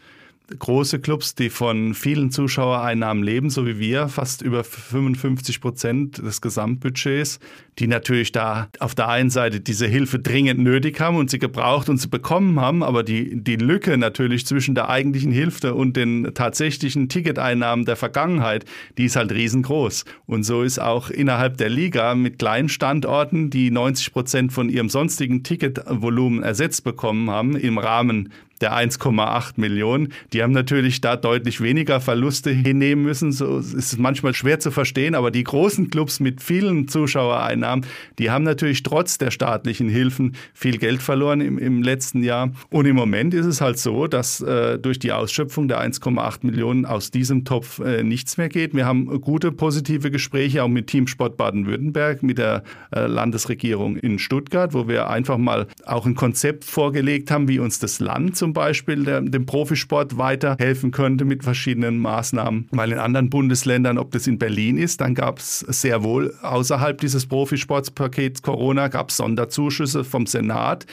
große 0.58 1.00
Clubs, 1.00 1.36
die 1.36 1.50
von 1.50 1.94
vielen 1.94 2.32
Zuschauereinnahmen 2.32 3.24
leben, 3.24 3.50
so 3.50 3.66
wie 3.66 3.80
wir, 3.80 4.08
fast 4.08 4.42
über 4.42 4.64
55 4.64 5.62
Prozent 5.62 6.18
des 6.18 6.42
Gesamtbudgets, 6.42 7.40
die 7.80 7.88
natürlich 7.88 8.32
da 8.32 8.70
auf 8.80 8.96
der 8.96 9.08
einen 9.08 9.30
Seite 9.30 9.60
diese 9.60 9.88
Hilfe 9.88 10.20
dringend 10.20 10.60
nötig 10.60 11.00
haben 11.00 11.18
und 11.18 11.30
sie 11.30 11.40
gebraucht 11.40 11.90
und 11.90 11.98
sie 11.98 12.10
bekommen 12.10 12.60
haben, 12.60 12.84
aber 12.84 13.04
die, 13.04 13.42
die 13.42 13.56
Lücke 13.56 13.98
natürlich 13.98 14.46
zwischen 14.46 14.76
der 14.76 14.90
eigentlichen 14.90 15.32
Hilfe 15.32 15.74
und 15.74 15.96
den 15.96 16.32
tatsächlichen 16.34 17.10
Ticketeinnahmen 17.10 17.86
der 17.86 17.96
Vergangenheit, 17.96 18.66
die 18.98 19.06
ist 19.06 19.16
halt 19.16 19.32
riesengroß. 19.32 20.06
Und 20.26 20.44
so 20.44 20.64
ist 20.64 20.80
auch 20.80 21.10
innerhalb 21.10 21.58
der 21.58 21.70
Liga 21.70 22.16
mit 22.16 22.40
kleinen 22.40 22.70
Standorten, 22.70 23.50
die 23.50 23.72
90 23.72 24.14
Prozent 24.14 24.54
von 24.54 24.70
ihrem 24.70 24.90
sonstigen 24.90 25.44
Ticketvolumen 25.44 26.44
ersetzt 26.44 26.84
bekommen 26.84 27.30
haben, 27.30 27.56
im 27.56 27.78
Rahmen 27.78 28.30
der 28.62 28.74
1,8 28.74 29.54
Millionen. 29.58 30.14
Die 30.34 30.44
haben 30.44 30.52
natürlich 30.52 31.02
da 31.02 31.16
deutlich 31.16 31.62
weniger 31.62 32.00
Verluste 32.00 32.52
hinnehmen 32.52 33.04
müssen. 33.04 33.32
So 33.32 33.58
ist 33.58 33.74
es 33.74 33.98
manchmal 33.98 34.34
schwer 34.34 34.60
zu 34.60 34.72
verstehen, 34.72 35.16
aber 35.16 35.32
die 35.32 35.44
großen 35.44 35.90
Clubs 35.90 36.20
mit 36.20 36.42
vielen 36.42 36.88
Zuschauereinnahmen, 36.88 37.86
die 38.20 38.30
haben 38.30 38.44
natürlich 38.44 38.84
trotz 38.84 39.18
der 39.18 39.32
staatlichen 39.32 39.90
Hilfen 39.90 40.36
viel 40.54 40.78
Geld 40.78 41.02
verloren 41.02 41.42
im, 41.42 41.58
im 41.58 41.84
letzten 41.84 42.24
Jahr. 42.24 42.52
Und 42.70 42.86
im 42.86 42.96
Moment 42.96 43.34
ist 43.34 43.46
es 43.46 43.62
halt 43.62 43.80
so, 43.80 44.08
dass 44.08 44.42
äh, 44.42 44.78
durch 44.78 45.00
die 45.00 45.12
Ausschöpfung 45.12 45.68
der 45.68 45.82
1,8 45.82 46.46
Millionen 46.46 46.86
aus 46.86 47.12
diesem 47.12 47.46
Topf 47.46 47.80
äh, 47.80 48.04
nichts 48.04 48.38
mehr 48.38 48.50
geht. 48.50 48.76
Wir 48.76 48.86
haben 48.86 49.22
gute 49.22 49.52
positive 49.52 50.12
Gespräche 50.12 50.64
auch 50.64 50.68
mit 50.68 50.88
Team 50.88 51.08
Sport 51.08 51.38
Baden-Württemberg, 51.38 52.24
mit 52.24 52.38
der 52.38 52.64
äh, 52.96 53.06
Landesregierung 53.06 53.98
in 53.98 54.20
Stuttgart, 54.20 54.74
wo 54.74 54.88
wir 54.88 55.10
einfach 55.10 55.38
mal 55.38 55.68
auch 55.86 56.06
ein 56.06 56.16
Konzept 56.16 56.66
vorgelegt 56.66 57.32
haben, 57.32 57.48
wie 57.48 57.60
uns 57.60 57.80
das 57.80 58.00
Land 58.00 58.36
zum 58.36 58.51
zum 58.52 58.54
Beispiel 58.54 59.06
der, 59.06 59.22
dem 59.22 59.46
Profisport 59.46 60.18
weiterhelfen 60.18 60.92
könnte 60.92 61.24
mit 61.24 61.42
verschiedenen 61.42 62.00
Maßnahmen. 62.00 62.68
Weil 62.72 62.92
in 62.92 62.98
anderen 62.98 63.30
Bundesländern, 63.30 63.98
ob 63.98 64.12
das 64.12 64.28
in 64.28 64.40
Berlin 64.40 64.78
ist, 64.78 65.00
dann 65.00 65.16
gab 65.16 65.40
es 65.40 65.60
sehr 65.60 66.04
wohl 66.04 66.34
außerhalb 66.42 67.00
dieses 67.00 67.28
Profisportspakets 67.28 68.42
Corona, 68.42 68.90
gab 68.90 69.10
es 69.10 69.18
Sonderzuschüsse 69.18 70.04
vom 70.04 70.26
Senat. 70.26 70.86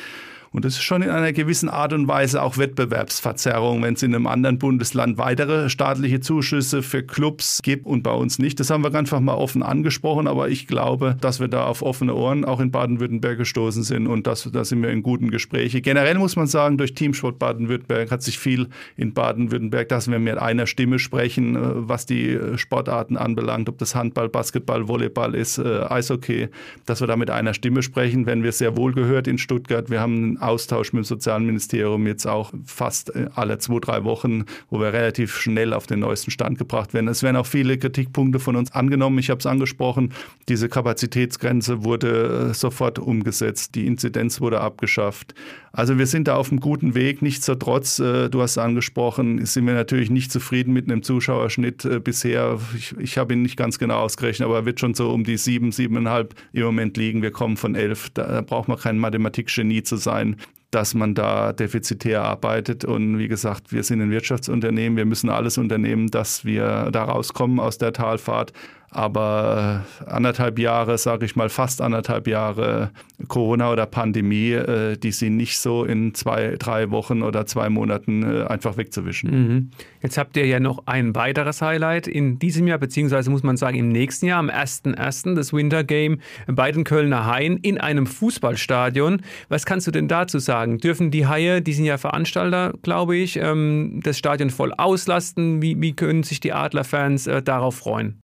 Und 0.53 0.65
das 0.65 0.75
ist 0.75 0.83
schon 0.83 1.03
in 1.03 1.11
einer 1.11 1.33
gewissen 1.33 1.69
Art 1.69 1.93
und 1.93 2.09
Weise 2.09 2.43
auch 2.43 2.59
Wettbewerbsverzerrung, 2.59 3.83
wenn 3.83 3.95
es 3.95 4.03
in 4.03 4.15
einem 4.15 4.27
anderen 4.27 4.59
Bundesland 4.59 5.19
weitere 5.19 5.69
staatliche 5.69 6.21
Zuschüsse 6.21 6.83
für 6.83 7.03
Clubs 7.03 7.61
gibt 7.63 7.87
und 7.87 8.03
bei 8.03 8.13
uns 8.13 8.39
nicht. 8.39 8.59
Das 8.61 8.71
haben 8.71 8.83
wir 8.83 8.95
einfach 8.95 9.21
mal 9.21 9.35
offen 9.35 9.63
angesprochen, 9.63 10.27
aber 10.27 10.49
ich 10.49 10.67
glaube, 10.67 11.17
dass 11.21 11.41
wir 11.41 11.49
da 11.49 11.67
auf 11.67 11.83
offene 11.83 12.15
Ohren 12.15 12.45
auch 12.45 12.61
in 12.61 12.71
Baden-Württemberg 12.71 13.39
gestoßen 13.39 13.83
sind 13.83 14.07
und 14.07 14.27
das, 14.27 14.49
da 14.51 14.65
sind 14.65 14.83
wir 14.83 14.91
in 14.91 15.03
guten 15.03 15.31
Gesprächen. 15.31 15.83
Generell 15.83 16.17
muss 16.19 16.37
man 16.37 16.47
sagen, 16.47 16.79
durch 16.79 16.95
Teamsport 16.95 17.39
Baden-Württemberg 17.39 18.11
hat 18.11 18.23
sich 18.23 18.39
viel 18.39 18.69
in 18.97 19.13
Baden-Württemberg, 19.13 19.89
dass 19.89 20.11
wir 20.11 20.19
mit 20.19 20.39
einer 20.39 20.67
Stimme 20.67 20.99
sprechen, 20.99 21.57
äh, 21.57 21.61
was 21.63 22.07
die 22.07 22.39
Sportarten 22.57 23.17
anbelangt, 23.17 23.69
ob 23.69 23.79
das 23.79 23.95
Handball, 23.95 24.29
Basketball, 24.29 24.89
Volleyball 24.89 25.35
ist, 25.35 25.59
äh, 25.59 25.81
Eishockey, 25.89 26.49
dass 26.87 27.01
wir 27.01 27.07
da 27.07 27.17
mit 27.17 27.31
einer 27.31 27.55
Stimme 27.55 27.83
sprechen, 27.83 28.27
wenn 28.27 28.43
wir 28.43 28.53
sehr 28.53 28.77
wohl 28.77 28.93
gehört 28.93 29.29
in 29.29 29.39
Stuttgart. 29.39 29.91
Wir 29.91 30.01
haben 30.01 30.38
Austausch 30.41 30.93
mit 30.93 31.05
dem 31.05 31.05
Sozialministerium 31.05 32.07
jetzt 32.07 32.27
auch 32.27 32.53
fast 32.65 33.15
äh, 33.15 33.29
alle 33.35 33.59
zwei, 33.59 33.79
drei 33.81 34.05
Wochen, 34.05 34.45
wo 34.71 34.81
wir 34.81 34.93
relativ 34.93 35.37
schnell 35.37 35.73
auf 35.73 35.87
den 35.87 36.01
neuesten 36.01 36.31
Stand 36.31 36.59
gebracht 36.59 36.95
werden. 36.95 37.09
Es 37.09 37.23
werden 37.23 37.37
auch 37.37 37.47
viele 37.47 37.79
Kritikpunkte 37.79 38.39
von 38.39 38.57
uns 38.57 38.73
angenommen. 38.73 39.19
Ich 39.19 39.31
habe 39.31 39.39
es 39.39 39.47
angesprochen, 39.47 40.13
diese 40.49 40.69
Kapazitätsgrenze 40.69 41.85
wurde 41.85 42.51
äh, 42.51 42.55
sofort 42.55 42.99
umgesetzt, 42.99 43.75
die 43.75 43.87
Inzidenz 43.87 44.41
wurde 44.41 44.61
abgeschafft. 44.61 45.35
Also 45.73 45.99
wir 45.99 46.07
sind 46.07 46.29
da 46.29 46.37
auf 46.37 46.51
einem 46.51 46.61
guten 46.61 46.95
Weg. 46.95 47.23
Nichtsdestotrotz, 47.23 47.99
äh, 47.99 48.29
du 48.29 48.43
hast 48.43 48.59
angesprochen, 48.59 49.45
sind 49.47 49.67
wir 49.67 49.75
natürlich 49.75 50.11
nicht 50.11 50.33
zufrieden 50.33 50.73
mit 50.73 50.91
einem 50.91 51.03
Zuschauerschnitt 51.03 52.05
bisher. 52.05 52.59
Ich, 52.77 52.95
ich 52.99 53.19
habe 53.19 53.35
ihn 53.35 53.43
nicht 53.43 53.57
ganz 53.57 53.79
genau 53.79 54.01
ausgerechnet, 54.01 54.47
aber 54.47 54.57
er 54.57 54.65
wird 54.67 54.81
schon 54.81 54.95
so 54.95 55.11
um 55.11 55.25
die 55.25 55.37
sieben, 55.37 55.73
siebeneinhalb 55.73 56.35
im 56.53 56.65
Moment 56.65 56.97
liegen. 56.97 57.23
Wir 57.23 57.31
kommen 57.31 57.57
von 57.57 57.75
elf. 57.75 58.11
Da 58.11 58.41
braucht 58.41 58.69
man 58.69 58.79
kein 58.79 58.99
Mathematikgenie 58.99 59.83
zu 59.83 59.97
sein 59.97 60.28
and 60.29 60.58
dass 60.71 60.95
man 60.95 61.15
da 61.15 61.53
defizitär 61.53 62.23
arbeitet. 62.23 62.85
Und 62.85 63.19
wie 63.19 63.29
gesagt, 63.29 63.73
wir 63.73 63.83
sind 63.83 64.03
ein 64.03 64.11
Wirtschaftsunternehmen, 64.11 64.97
wir 64.97 65.07
müssen 65.07 65.31
alles 65.31 65.59
unternehmen, 65.59 66.09
dass 66.09 66.45
wir 66.45 66.91
da 66.93 67.05
rauskommen 67.05 67.61
aus 67.61 67.79
der 67.79 67.93
Talfahrt. 67.93 68.53
Aber 68.91 69.85
anderthalb 70.07 70.59
Jahre, 70.59 70.97
sage 70.97 71.27
ich 71.27 71.37
mal, 71.37 71.51
fast 71.51 71.83
anderthalb 71.83 72.27
Jahre 72.27 72.91
Corona 73.27 73.71
oder 73.71 73.85
Pandemie, 73.85 74.53
äh, 74.53 74.97
die 74.97 75.13
sind 75.13 75.37
nicht 75.37 75.59
so 75.59 75.85
in 75.85 76.15
zwei, 76.15 76.57
drei 76.59 76.91
Wochen 76.91 77.23
oder 77.23 77.45
zwei 77.45 77.69
Monaten 77.69 78.23
äh, 78.23 78.45
einfach 78.45 78.79
wegzuwischen. 78.79 79.31
Mhm. 79.31 79.71
Jetzt 80.03 80.17
habt 80.17 80.39
ihr 80.39 80.47
ja 80.47 80.59
noch 80.59 80.85
ein 80.87 81.15
weiteres 81.15 81.61
Highlight 81.61 82.07
in 82.07 82.39
diesem 82.39 82.67
Jahr, 82.67 82.79
beziehungsweise 82.79 83.31
muss 83.31 83.43
man 83.43 83.59
sagen 83.59 83.77
im 83.77 83.91
nächsten 83.91 84.27
Jahr, 84.27 84.39
am 84.39 84.49
1.1. 84.49 85.35
das 85.35 85.53
Winter 85.53 85.85
Game 85.85 86.21
bei 86.47 86.73
den 86.73 86.85
Kölner 86.85 87.27
Haien 87.27 87.59
in 87.59 87.79
einem 87.79 88.07
Fußballstadion. 88.07 89.21
Was 89.51 89.67
kannst 89.67 89.87
du 89.87 89.91
denn 89.91 90.09
dazu 90.09 90.39
sagen? 90.39 90.58
Dürfen 90.67 91.11
die 91.11 91.27
Haie, 91.27 91.63
die 91.63 91.73
sind 91.73 91.85
ja 91.85 91.99
Veranstalter, 91.99 92.73
glaube 92.83 93.17
ich, 93.17 93.37
ähm, 93.37 94.01
das 94.03 94.19
Stadion 94.19 94.51
voll 94.51 94.73
auslasten? 94.77 95.63
Wie, 95.63 95.81
wie 95.81 95.95
können 95.95 96.23
sich 96.23 96.41
die 96.41 96.53
Adlerfans 96.53 97.27
äh, 97.27 97.43
darauf 97.43 97.77
freuen? 97.77 98.21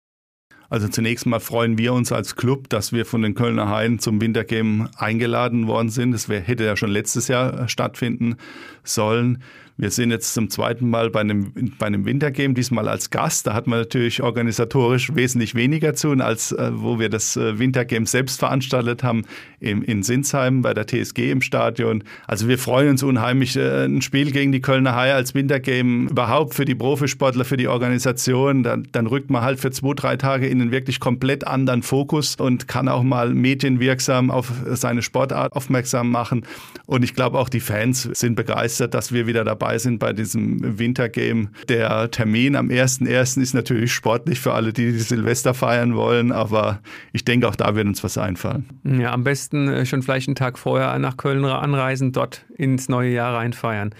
Also 0.72 0.88
zunächst 0.88 1.26
mal 1.26 1.42
freuen 1.42 1.78
wir 1.78 1.92
uns 1.92 2.14
als 2.14 2.38
Club, 2.38 2.70
dass 2.70 2.94
wir 2.94 3.06
von 3.06 3.22
den 3.22 3.36
Kölner 3.36 3.68
Haien 3.68 4.00
zum 4.00 4.22
Wintergame 4.22 4.90
eingeladen 4.96 5.68
worden 5.68 5.90
sind. 5.90 6.14
Das 6.14 6.30
hätte 6.30 6.64
ja 6.64 6.78
schon 6.78 6.92
letztes 6.92 7.28
Jahr 7.28 7.68
stattfinden 7.68 8.38
sollen. 8.82 9.44
Wir 9.82 9.90
sind 9.90 10.12
jetzt 10.12 10.36
zum 10.36 10.52
zweiten 10.52 10.88
Mal 10.92 11.10
bei 11.10 11.22
einem, 11.22 11.54
bei 11.80 11.88
einem 11.88 12.06
Wintergame, 12.06 12.54
diesmal 12.54 12.88
als 12.88 13.10
Gast. 13.10 13.48
Da 13.48 13.56
hat 13.56 13.66
man 13.66 13.80
natürlich 13.80 14.22
organisatorisch 14.22 15.16
wesentlich 15.16 15.56
weniger 15.56 15.96
zu, 15.96 16.12
als 16.12 16.52
äh, 16.52 16.70
wo 16.72 17.00
wir 17.00 17.10
das 17.10 17.36
äh, 17.36 17.58
Wintergame 17.58 18.06
selbst 18.06 18.38
veranstaltet 18.38 19.02
haben 19.02 19.24
im, 19.60 19.82
in 19.82 20.04
Sinsheim 20.04 20.62
bei 20.62 20.76
der 20.76 20.86
TSG 20.86 21.32
im 21.32 21.42
Stadion. 21.42 22.04
Also 22.28 22.48
wir 22.48 22.60
freuen 22.60 22.90
uns 22.90 23.02
unheimlich. 23.02 23.56
Äh, 23.56 23.86
ein 23.86 24.04
Spiel 24.04 24.30
gegen 24.30 24.52
die 24.52 24.62
Kölner 24.62 24.96
Haie 24.96 25.16
als 25.16 25.34
Wintergame 25.34 26.12
überhaupt 26.12 26.54
für 26.54 26.66
die 26.66 26.76
Profisportler, 26.76 27.44
für 27.44 27.58
die 27.58 27.68
Organisation. 27.68 28.62
Dann, 28.62 28.88
dann 28.92 29.08
rückt 29.08 29.32
man 29.32 29.42
halt 29.42 29.60
für 29.60 29.72
zwei, 29.72 29.96
drei 29.96 30.16
Tage 30.16 30.46
in 30.46 30.62
einen 30.62 30.72
wirklich 30.72 31.00
komplett 31.00 31.48
anderen 31.48 31.82
Fokus 31.82 32.36
und 32.36 32.68
kann 32.68 32.88
auch 32.88 33.02
mal 33.02 33.34
medienwirksam 33.34 34.30
auf 34.30 34.52
seine 34.74 35.02
Sportart 35.02 35.54
aufmerksam 35.54 36.12
machen. 36.12 36.46
Und 36.86 37.04
ich 37.04 37.16
glaube 37.16 37.40
auch 37.40 37.50
die 37.50 37.62
Fans 37.62 38.04
sind 38.04 38.36
begeistert, 38.36 38.94
dass 38.94 39.12
wir 39.12 39.26
wieder 39.26 39.44
dabei 39.44 39.71
dabei 39.72 39.78
sind 39.78 40.00
bei 40.00 40.12
diesem 40.12 40.80
Wintergame. 40.80 41.50
Der 41.70 42.12
Termin 42.12 42.56
am 42.56 42.68
1.1. 42.68 43.42
ist 43.42 43.54
natürlich 43.54 43.94
sportlich 43.94 44.40
für 44.40 44.54
alle, 44.54 44.74
die, 44.74 44.92
die 44.92 45.00
Silvester 45.00 45.54
feiern 45.54 45.96
wollen, 45.96 46.32
aber 46.32 46.82
ich 47.14 47.24
denke, 47.24 47.48
auch 47.48 47.56
da 47.56 47.76
wird 47.76 47.88
uns 47.88 48.04
was 48.04 48.18
einfallen. 48.18 48.66
Ja, 48.84 49.14
am 49.14 49.24
besten 49.24 49.70
äh, 49.70 49.86
schon 49.86 50.04
vielleicht 50.04 50.28
einen 50.28 50.36
Tag 50.36 50.60
vorher 50.60 50.98
nach 51.00 51.16
Köln 51.16 51.46
anreisen, 51.46 52.12
dort 52.12 52.46
ins 52.58 52.90
neue 52.90 53.12
Jahr 53.12 53.36
reinfeiern. 53.36 53.96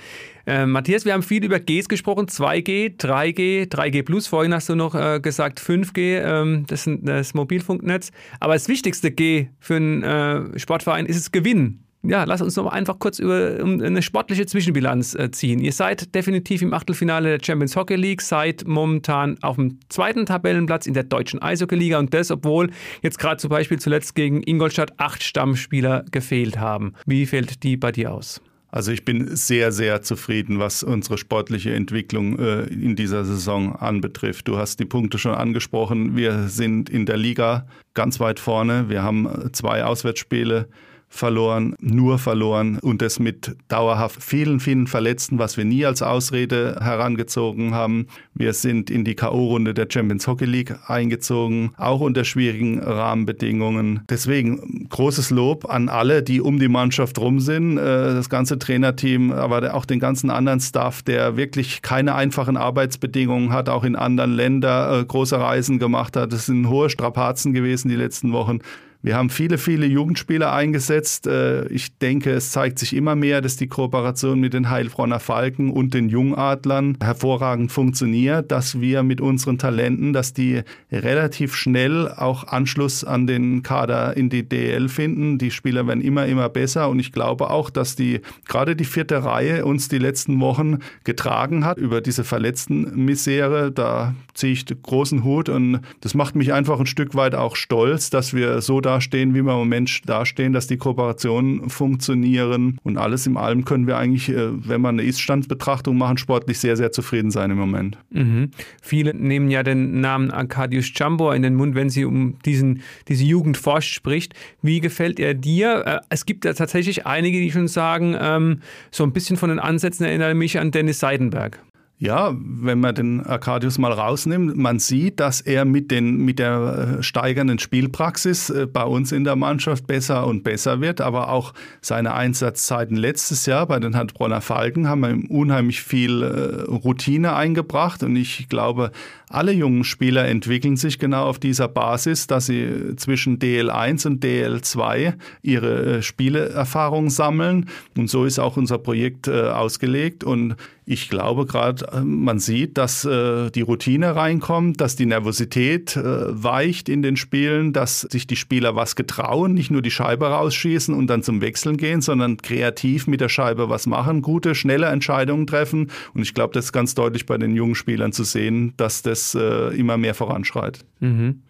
Äh, 0.46 0.66
Matthias, 0.66 1.06
wir 1.06 1.14
haben 1.14 1.24
viel 1.24 1.46
über 1.46 1.60
Gs 1.60 1.88
gesprochen, 1.88 2.26
2G, 2.26 3.00
3G, 3.00 3.72
3G 3.72 4.04
Plus, 4.04 4.28
vorhin 4.28 4.54
hast 4.54 4.68
du 4.68 4.76
noch 4.76 4.96
äh, 4.96 5.20
gesagt 5.22 5.62
5G, 5.62 6.20
ähm, 6.22 6.66
das 6.68 6.86
ist 6.86 7.00
das 7.04 7.34
Mobilfunknetz. 7.34 8.12
Aber 8.40 8.54
das 8.54 8.68
wichtigste 8.68 9.12
G 9.12 9.48
für 9.60 9.76
einen 9.76 10.04
äh, 10.04 10.60
Sportverein 10.60 11.06
ist 11.06 11.18
es 11.18 11.32
Gewinnen. 11.32 11.86
Ja, 12.04 12.24
lass 12.24 12.42
uns 12.42 12.56
noch 12.56 12.66
einfach 12.66 12.98
kurz 12.98 13.20
über 13.20 13.60
eine 13.62 14.02
sportliche 14.02 14.48
Zwischenbilanz 14.48 15.14
äh, 15.14 15.30
ziehen. 15.30 15.60
Ihr 15.60 15.72
seid 15.72 16.16
definitiv 16.16 16.64
im 16.64 16.74
Achtelfinale 16.74 17.38
der 17.38 17.46
Champions 17.46 17.76
Hockey 17.76 17.96
League, 17.96 18.22
seid 18.22 18.64
momentan 18.66 19.38
auf 19.44 19.58
dem 19.58 19.80
zweiten 19.90 20.26
Tabellenplatz 20.26 20.88
in 20.88 20.96
der 20.96 21.04
deutschen 21.04 21.42
Eishockey-Liga 21.42 22.00
und 22.00 22.12
das, 22.14 22.32
obwohl 22.32 22.72
jetzt 23.04 23.20
gerade 23.20 23.38
zum 23.38 23.52
Beispiel 23.52 23.78
zuletzt 23.78 24.16
gegen 24.16 24.42
Ingolstadt 24.44 24.94
acht 24.98 25.24
Stammspieler 25.24 26.06
gefehlt 26.10 26.58
haben. 26.58 26.94
Wie 27.06 27.28
fällt 27.28 27.62
die 27.62 27.78
bei 27.78 27.92
dir 27.92 28.12
aus? 28.12 28.42
Also 28.70 28.92
ich 28.92 29.06
bin 29.06 29.36
sehr, 29.36 29.72
sehr 29.72 30.02
zufrieden, 30.02 30.58
was 30.58 30.82
unsere 30.82 31.18
sportliche 31.18 31.76
Entwicklung 31.76 32.40
äh, 32.40 32.64
in 32.64 32.96
dieser 32.96 33.26
Saison 33.26 33.76
anbetrifft. 33.76 34.48
Du 34.48 34.58
hast 34.58 34.80
die 34.80 34.86
Punkte 34.86 35.20
schon 35.20 35.36
angesprochen. 35.36 36.16
Wir 36.16 36.48
sind 36.48 36.90
in 36.90 37.06
der 37.06 37.18
Liga 37.18 37.68
ganz 37.94 38.20
weit 38.20 38.40
vorne. 38.40 38.90
Wir 38.90 39.04
haben 39.04 39.50
zwei 39.52 39.84
Auswärtsspiele 39.84 40.70
verloren, 41.12 41.76
nur 41.82 42.18
verloren 42.18 42.80
und 42.80 43.02
das 43.02 43.20
mit 43.20 43.56
dauerhaft 43.68 44.24
vielen, 44.24 44.62
vielen 44.62 44.88
Verletzten, 44.88 45.38
was 45.38 45.58
wir 45.58 45.66
nie 45.66 45.86
als 45.86 46.02
Ausrede 46.02 46.78
herangezogen 46.82 47.74
haben. 47.74 48.08
Wir 48.34 48.54
sind 48.54 48.90
in 48.90 49.04
die 49.04 49.14
K.O.-Runde 49.14 49.74
der 49.74 49.88
Champions 49.92 50.26
Hockey 50.26 50.46
League 50.46 50.74
eingezogen, 50.88 51.74
auch 51.78 52.00
unter 52.00 52.24
schwierigen 52.24 52.80
Rahmenbedingungen. 52.80 54.00
Deswegen 54.10 54.88
großes 54.90 55.32
Lob 55.32 55.70
an 55.70 55.90
alle, 55.90 56.24
die 56.24 56.40
um 56.40 56.60
die 56.60 56.70
Mannschaft 56.70 57.20
rum 57.20 57.42
sind, 57.42 57.78
äh, 57.78 57.82
das 57.82 58.30
ganze 58.30 58.58
Trainerteam, 58.58 59.34
aber 59.34 59.76
auch 59.76 59.86
den 59.86 60.00
ganzen 60.00 60.30
anderen 60.30 60.62
Staff, 60.62 61.02
der 61.04 61.36
wirklich 61.36 61.82
keine 61.82 62.16
einfachen 62.16 62.56
Arbeitsbedingungen 62.56 63.52
hat, 63.52 63.68
auch 63.68 63.84
in 63.84 63.98
anderen 63.98 64.34
Ländern 64.34 65.02
äh, 65.02 65.06
große 65.06 65.38
Reisen 65.38 65.78
gemacht 65.78 66.16
hat. 66.16 66.32
Es 66.32 66.46
sind 66.46 66.70
hohe 66.70 66.90
Strapazen 66.90 67.54
gewesen 67.54 67.90
die 67.90 67.96
letzten 67.96 68.32
Wochen. 68.32 68.60
Wir 69.04 69.16
haben 69.16 69.32
viele, 69.32 69.58
viele 69.58 69.88
Jugendspieler 69.88 70.54
eingesetzt. 70.54 71.26
Äh, 71.26 71.68
ich 71.70 71.98
denke, 71.98 72.32
es 72.32 72.52
zeigt 72.52 72.78
sich 72.78 72.96
immer 72.96 73.16
mehr, 73.16 73.42
dass 73.42 73.56
die 73.56 73.68
Kooperation 73.68 74.40
mit 74.40 74.54
den 74.54 74.70
Heilbronner 74.70 75.20
Falken 75.20 75.72
und 75.72 75.96
den 75.96 76.08
Jungadlern 76.08 76.98
hervorragend 77.02 77.72
funktioniert, 77.72 78.52
dass 78.52 78.80
wir 78.80 79.02
mit 79.02 79.20
unseren 79.20 79.58
Talenten, 79.58 80.14
dass 80.14 80.34
die 80.34 80.62
relativ 80.92 81.56
schnell 81.56 82.10
auch 82.10 82.48
Anschluss 82.48 83.04
an 83.04 83.26
den 83.26 83.64
Kader 83.64 84.16
in 84.16 84.30
die 84.30 84.48
DL 84.48 84.88
finden. 84.88 85.40
Die 85.40 85.50
Spieler 85.50 85.88
werden 85.88 86.02
immer, 86.02 86.28
immer 86.28 86.50
besser 86.50 86.88
und 86.88 87.00
ich 87.00 87.12
glaube 87.12 87.50
auch, 87.50 87.72
dass 87.72 87.96
die 87.96 88.22
gerade 88.48 88.76
die 88.76 88.86
vierte 88.86 89.24
Reihe 89.24 89.66
uns 89.66 89.88
die 89.88 89.98
letzten 89.98 90.40
Wochen 90.40 90.78
getragen 91.06 91.66
hat 91.66 91.80
über 91.80 92.02
diese 92.02 92.24
verletzten 92.24 93.04
Misere. 93.04 93.72
Da 93.72 94.14
ziehe 94.36 94.54
ich 94.54 94.66
großen 94.66 95.24
Hut 95.24 95.50
und 95.50 95.82
das 96.02 96.14
macht 96.14 96.36
mich 96.36 96.54
einfach 96.54 96.80
ein 96.80 96.86
Stück 96.86 97.16
weit 97.16 97.34
auch 97.34 97.56
stolz, 97.56 98.12
dass 98.12 98.36
wir 98.36 98.62
so 98.62 98.80
da 98.80 98.91
dastehen, 98.92 99.34
wie 99.34 99.42
wir 99.42 99.54
im 99.54 99.60
Moment 99.60 100.02
dastehen, 100.08 100.54
dass 100.54 100.68
die 100.68 100.78
Kooperationen 100.78 101.70
funktionieren. 101.70 102.78
Und 102.84 102.98
alles 102.98 103.26
in 103.26 103.38
allem 103.38 103.66
können 103.66 103.88
wir 103.88 103.98
eigentlich, 103.98 104.30
äh, 104.30 104.50
wenn 104.68 104.82
wir 104.82 104.90
eine 104.90 105.04
Ist-Standsbetrachtung 105.04 105.98
machen, 105.98 106.18
sportlich 106.18 106.60
sehr, 106.60 106.76
sehr 106.76 106.92
zufrieden 106.92 107.32
sein 107.32 107.52
im 107.52 107.58
Moment. 107.58 107.98
Mhm. 108.10 108.52
Viele 108.82 109.14
nehmen 109.14 109.50
ja 109.50 109.64
den 109.64 110.02
Namen 110.02 110.32
Arkadius 110.32 110.92
Jumbo 110.94 111.32
in 111.32 111.42
den 111.42 111.56
Mund, 111.56 111.76
wenn 111.76 111.90
sie 111.90 112.06
um 112.06 112.38
diesen, 112.46 112.82
diese 113.08 113.24
Jugend 113.24 113.58
forscht 113.58 113.94
spricht. 113.94 114.34
Wie 114.62 114.80
gefällt 114.82 115.20
er 115.20 115.34
dir? 115.34 115.84
Äh, 115.86 116.00
es 116.10 116.26
gibt 116.26 116.46
ja 116.46 116.54
tatsächlich 116.54 117.06
einige, 117.06 117.40
die 117.40 117.52
schon 117.52 117.68
sagen, 117.68 118.16
ähm, 118.20 118.60
so 118.92 119.04
ein 119.04 119.14
bisschen 119.14 119.38
von 119.38 119.50
den 119.50 119.60
Ansätzen 119.60 120.06
erinnere 120.06 120.34
mich 120.34 120.60
an 120.60 120.72
Dennis 120.72 121.00
Seidenberg. 121.00 121.60
Ja, 122.02 122.36
wenn 122.36 122.80
man 122.80 122.96
den 122.96 123.24
Arcadius 123.24 123.78
mal 123.78 123.92
rausnimmt, 123.92 124.58
man 124.58 124.80
sieht, 124.80 125.20
dass 125.20 125.40
er 125.40 125.66
mit, 125.66 125.92
den, 125.92 126.18
mit 126.18 126.40
der 126.40 126.98
äh, 126.98 127.04
steigenden 127.04 127.60
Spielpraxis 127.60 128.50
äh, 128.50 128.66
bei 128.66 128.84
uns 128.86 129.12
in 129.12 129.24
der 129.24 129.36
Mannschaft 129.36 129.86
besser 129.86 130.26
und 130.26 130.44
besser 130.44 130.82
wird. 130.82 131.00
Aber 131.00 131.30
auch 131.30 131.54
seine 131.80 132.16
Einsatzzeiten 132.16 132.98
letztes 132.98 133.46
Jahr 133.46 133.68
bei 133.68 133.80
den 133.80 133.96
Handbronner 133.96 134.42
Falken 134.42 134.88
haben 134.88 135.06
ihm 135.06 135.26
unheimlich 135.28 135.84
viel 135.84 136.24
äh, 136.24 136.72
Routine 136.72 137.36
eingebracht. 137.36 138.02
Und 138.02 138.16
ich 138.16 138.50
glaube, 138.50 138.90
alle 139.34 139.52
jungen 139.52 139.84
Spieler 139.84 140.28
entwickeln 140.28 140.78
sich 140.78 141.00
genau 141.00 141.26
auf 141.26 141.40
dieser 141.40 141.68
Basis, 141.68 142.28
dass 142.28 142.48
sie 142.48 142.96
zwischen 142.98 143.40
DL1 143.40 144.08
und 144.08 144.24
DL2 144.24 145.14
ihre 145.42 146.02
Spieleerfahrung 146.04 147.10
sammeln. 147.10 147.68
Und 147.98 148.10
so 148.10 148.26
ist 148.26 148.40
auch 148.40 148.58
unser 148.58 148.78
Projekt 148.78 149.28
ausgelegt. 149.30 150.24
Und 150.24 150.56
ich 150.92 151.10
glaube 151.10 151.46
gerade, 151.46 151.88
äh, 151.94 152.02
man 152.02 152.40
sieht, 152.40 152.78
dass 152.78 153.06
äh, 153.06 153.50
die 153.52 153.62
Routine 153.62 154.16
reinkommt, 154.16 154.82
dass 154.82 154.96
die 154.96 155.06
Nervosität 155.06 155.96
äh, 155.96 156.04
weicht 156.04 156.90
in 156.90 157.02
den 157.02 157.18
Spielen, 157.18 157.72
dass 157.72 158.02
sich 158.02 158.28
die 158.28 158.36
Spieler 158.36 158.76
was 158.76 158.96
getrauen, 158.96 159.54
nicht 159.54 159.72
nur 159.72 159.82
die 159.82 159.92
Scheibe 159.92 160.28
rausschießen 160.28 160.94
und 160.94 161.08
dann 161.08 161.24
zum 161.24 161.40
Wechseln 161.40 161.78
gehen, 161.78 162.02
sondern 162.02 162.38
kreativ 162.38 163.08
mit 163.08 163.22
der 163.22 163.30
Scheibe 163.30 163.70
was 163.70 163.88
machen, 163.88 164.22
gute, 164.22 164.54
schnelle 164.54 164.88
Entscheidungen 164.88 165.48
treffen. 165.48 165.92
Und 166.14 166.24
ich 166.24 166.34
glaube, 166.34 166.54
das 166.54 166.66
ist 166.66 166.74
ganz 166.74 166.94
deutlich 166.94 167.26
bei 167.26 167.38
den 167.38 167.56
jungen 167.56 167.76
Spielern 167.76 168.12
zu 168.12 168.24
sehen, 168.24 168.74
dass 168.76 169.02
das 169.02 169.21
äh, 169.36 169.70
immer 169.70 169.98
mehr 169.98 170.14
voranschreitet. 170.14 170.86
Mhm. 171.00 171.42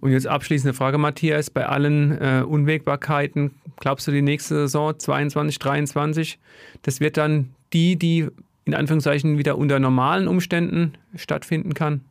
Und 0.00 0.12
jetzt 0.12 0.26
abschließende 0.26 0.74
Frage, 0.74 0.98
Matthias, 0.98 1.50
bei 1.50 1.66
allen 1.66 2.12
äh, 2.12 2.44
Unwägbarkeiten, 2.46 3.52
glaubst 3.80 4.06
du, 4.06 4.12
die 4.12 4.22
nächste 4.22 4.54
Saison 4.54 4.98
22, 4.98 5.58
23, 5.58 6.38
das 6.82 7.00
wird 7.00 7.16
dann 7.16 7.50
die, 7.72 7.96
die 7.96 8.28
in 8.66 8.74
Anführungszeichen 8.74 9.38
wieder 9.38 9.56
unter 9.56 9.78
normalen 9.78 10.28
Umständen 10.28 10.92
stattfinden 11.14 11.74
kann? 11.74 12.02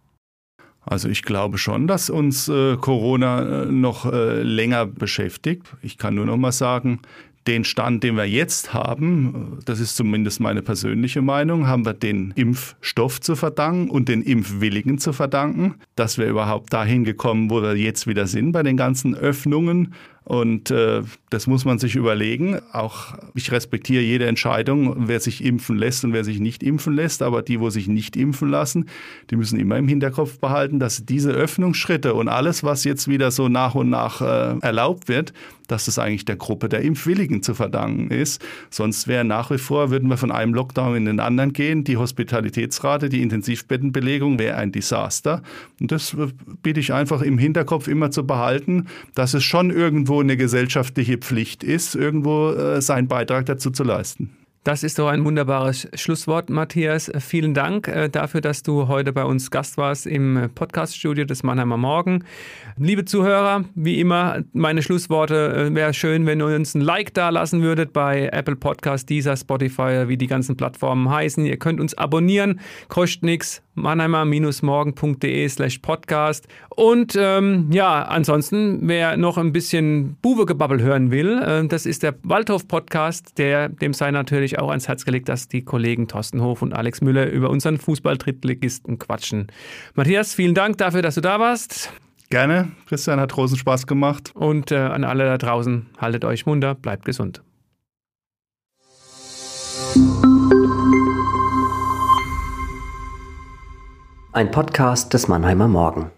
Also 0.81 1.09
ich 1.09 1.23
glaube 1.23 1.57
schon, 1.57 1.87
dass 1.87 2.09
uns 2.09 2.47
äh, 2.47 2.77
Corona 2.77 3.63
äh, 3.63 3.65
noch 3.65 4.11
äh, 4.11 4.41
länger 4.43 4.85
beschäftigt. 4.85 5.63
Ich 5.81 5.97
kann 5.97 6.15
nur 6.15 6.25
noch 6.25 6.37
mal 6.37 6.51
sagen, 6.51 6.99
den 7.47 7.63
Stand, 7.63 8.03
den 8.03 8.15
wir 8.15 8.25
jetzt 8.25 8.73
haben, 8.73 9.59
das 9.65 9.79
ist 9.79 9.95
zumindest 9.95 10.39
meine 10.39 10.61
persönliche 10.61 11.21
Meinung, 11.21 11.67
haben 11.67 11.85
wir 11.85 11.93
den 11.93 12.31
Impfstoff 12.35 13.21
zu 13.21 13.35
verdanken 13.35 13.89
und 13.89 14.09
den 14.09 14.21
Impfwilligen 14.21 14.97
zu 14.97 15.13
verdanken, 15.13 15.75
dass 15.95 16.17
wir 16.17 16.25
überhaupt 16.25 16.73
dahin 16.73 17.03
gekommen, 17.03 17.49
wo 17.49 17.61
wir 17.61 17.75
jetzt 17.75 18.07
wieder 18.07 18.27
sind 18.27 18.51
bei 18.51 18.63
den 18.63 18.77
ganzen 18.77 19.15
Öffnungen 19.15 19.93
und 20.25 20.71
äh, 20.71 21.03
das 21.29 21.45
muss 21.45 21.65
man 21.65 21.77
sich 21.77 21.95
überlegen. 21.95 22.59
Auch 22.71 23.13
ich 23.35 23.51
respektiere 23.51 24.01
jede 24.01 24.25
Entscheidung, 24.25 25.07
wer 25.07 25.19
sich 25.19 25.45
impfen 25.45 25.77
lässt 25.77 26.03
und 26.03 26.13
wer 26.13 26.23
sich 26.23 26.39
nicht 26.39 26.63
impfen 26.63 26.95
lässt. 26.95 27.21
Aber 27.21 27.43
die, 27.43 27.59
wo 27.59 27.69
sich 27.69 27.87
nicht 27.87 28.17
impfen 28.17 28.49
lassen, 28.49 28.87
die 29.29 29.35
müssen 29.35 29.59
immer 29.59 29.77
im 29.77 29.87
Hinterkopf 29.87 30.39
behalten, 30.39 30.79
dass 30.79 31.05
diese 31.05 31.29
Öffnungsschritte 31.31 32.15
und 32.15 32.27
alles, 32.27 32.63
was 32.63 32.83
jetzt 32.85 33.07
wieder 33.07 33.29
so 33.29 33.49
nach 33.49 33.75
und 33.75 33.91
nach 33.91 34.21
äh, 34.21 34.57
erlaubt 34.61 35.07
wird, 35.07 35.31
dass 35.67 35.87
es 35.87 35.99
eigentlich 35.99 36.25
der 36.25 36.35
Gruppe 36.35 36.69
der 36.69 36.81
Impfwilligen 36.81 37.41
zu 37.41 37.53
verdanken 37.53 38.11
ist. 38.11 38.43
Sonst 38.69 39.07
wäre 39.07 39.23
nach 39.23 39.51
wie 39.51 39.57
vor, 39.57 39.89
würden 39.89 40.09
wir 40.09 40.17
von 40.17 40.31
einem 40.31 40.53
Lockdown 40.53 40.95
in 40.95 41.05
den 41.05 41.19
anderen 41.19 41.53
gehen. 41.53 41.83
Die 41.83 41.97
Hospitalitätsrate, 41.97 43.09
die 43.09 43.21
Intensivbettenbelegung 43.21 44.39
wäre 44.39 44.57
ein 44.57 44.71
Desaster. 44.71 45.41
Und 45.79 45.91
das 45.91 46.13
äh, 46.13 46.27
bitte 46.61 46.79
ich 46.79 46.93
einfach 46.93 47.21
im 47.21 47.37
Hinterkopf 47.37 47.87
immer 47.87 48.11
zu 48.11 48.25
behalten, 48.25 48.87
dass 49.13 49.33
es 49.33 49.43
schon 49.43 49.69
irgendwo 49.69 50.14
eine 50.19 50.37
gesellschaftliche 50.37 51.17
Pflicht 51.17 51.63
ist, 51.63 51.95
irgendwo 51.95 52.51
äh, 52.51 52.81
seinen 52.81 53.07
Beitrag 53.07 53.45
dazu 53.45 53.71
zu 53.71 53.83
leisten. 53.83 54.44
Das 54.65 54.81
ist 54.81 54.97
doch 54.97 55.09
ein 55.09 55.23
wunderbares 55.23 55.87
Schlusswort, 55.93 56.49
Matthias. 56.49 57.11
Vielen 57.19 57.53
Dank 57.53 57.87
äh, 57.87 58.09
dafür, 58.09 58.41
dass 58.41 58.63
du 58.63 58.87
heute 58.87 59.13
bei 59.13 59.23
uns 59.23 59.51
Gast 59.51 59.77
warst 59.77 60.07
im 60.07 60.49
Podcaststudio 60.55 61.23
des 61.23 61.43
Mannheimer 61.43 61.77
Morgen. 61.77 62.23
Liebe 62.75 63.05
Zuhörer, 63.05 63.65
wie 63.75 63.99
immer, 63.99 64.39
meine 64.53 64.81
Schlussworte 64.81 65.69
äh, 65.69 65.75
wäre 65.75 65.93
schön, 65.93 66.25
wenn 66.25 66.41
ihr 66.41 66.47
uns 66.47 66.73
ein 66.73 66.81
Like 66.81 67.13
da 67.13 67.29
lassen 67.29 67.61
würdet 67.61 67.93
bei 67.93 68.29
Apple 68.33 68.55
Podcast, 68.55 69.07
dieser 69.07 69.37
Spotify, 69.37 70.07
wie 70.07 70.17
die 70.17 70.25
ganzen 70.25 70.57
Plattformen 70.57 71.11
heißen. 71.11 71.45
Ihr 71.45 71.57
könnt 71.57 71.79
uns 71.79 71.95
abonnieren, 71.95 72.59
kostet 72.87 73.21
nichts 73.21 73.61
mannheimer-morgen.de 73.75 75.47
slash 75.49 75.79
podcast. 75.79 76.47
Und 76.69 77.15
ähm, 77.17 77.69
ja, 77.71 78.03
ansonsten, 78.03 78.79
wer 78.83 79.17
noch 79.17 79.37
ein 79.37 79.51
bisschen 79.51 80.17
Buwegebabbel 80.21 80.81
hören 80.81 81.11
will, 81.11 81.41
äh, 81.41 81.67
das 81.67 81.85
ist 81.85 82.03
der 82.03 82.15
Waldhof-Podcast, 82.23 83.37
der 83.37 83.69
dem 83.69 83.93
sei 83.93 84.11
natürlich 84.55 84.59
auch 84.59 84.69
ans 84.69 84.87
Herz 84.87 85.05
gelegt, 85.05 85.29
dass 85.29 85.47
die 85.47 85.63
Kollegen 85.63 86.07
Thorsten 86.07 86.41
Hof 86.41 86.61
und 86.61 86.73
Alex 86.73 87.01
Müller 87.01 87.29
über 87.29 87.49
unseren 87.49 87.77
Fußball-Drittligisten 87.77 88.99
quatschen. 88.99 89.47
Matthias, 89.93 90.33
vielen 90.33 90.55
Dank 90.55 90.77
dafür, 90.77 91.01
dass 91.01 91.15
du 91.15 91.21
da 91.21 91.39
warst. 91.39 91.91
Gerne. 92.29 92.71
Christian 92.87 93.19
hat 93.19 93.33
großen 93.33 93.57
Spaß 93.57 93.87
gemacht. 93.87 94.31
Und 94.33 94.71
äh, 94.71 94.77
an 94.77 95.03
alle 95.03 95.25
da 95.25 95.37
draußen, 95.37 95.87
haltet 95.97 96.25
euch 96.25 96.45
munter, 96.45 96.75
bleibt 96.75 97.05
gesund. 97.05 97.43
Ein 104.33 104.51
Podcast 104.51 105.13
des 105.13 105.27
Mannheimer 105.27 105.67
Morgen. 105.67 106.11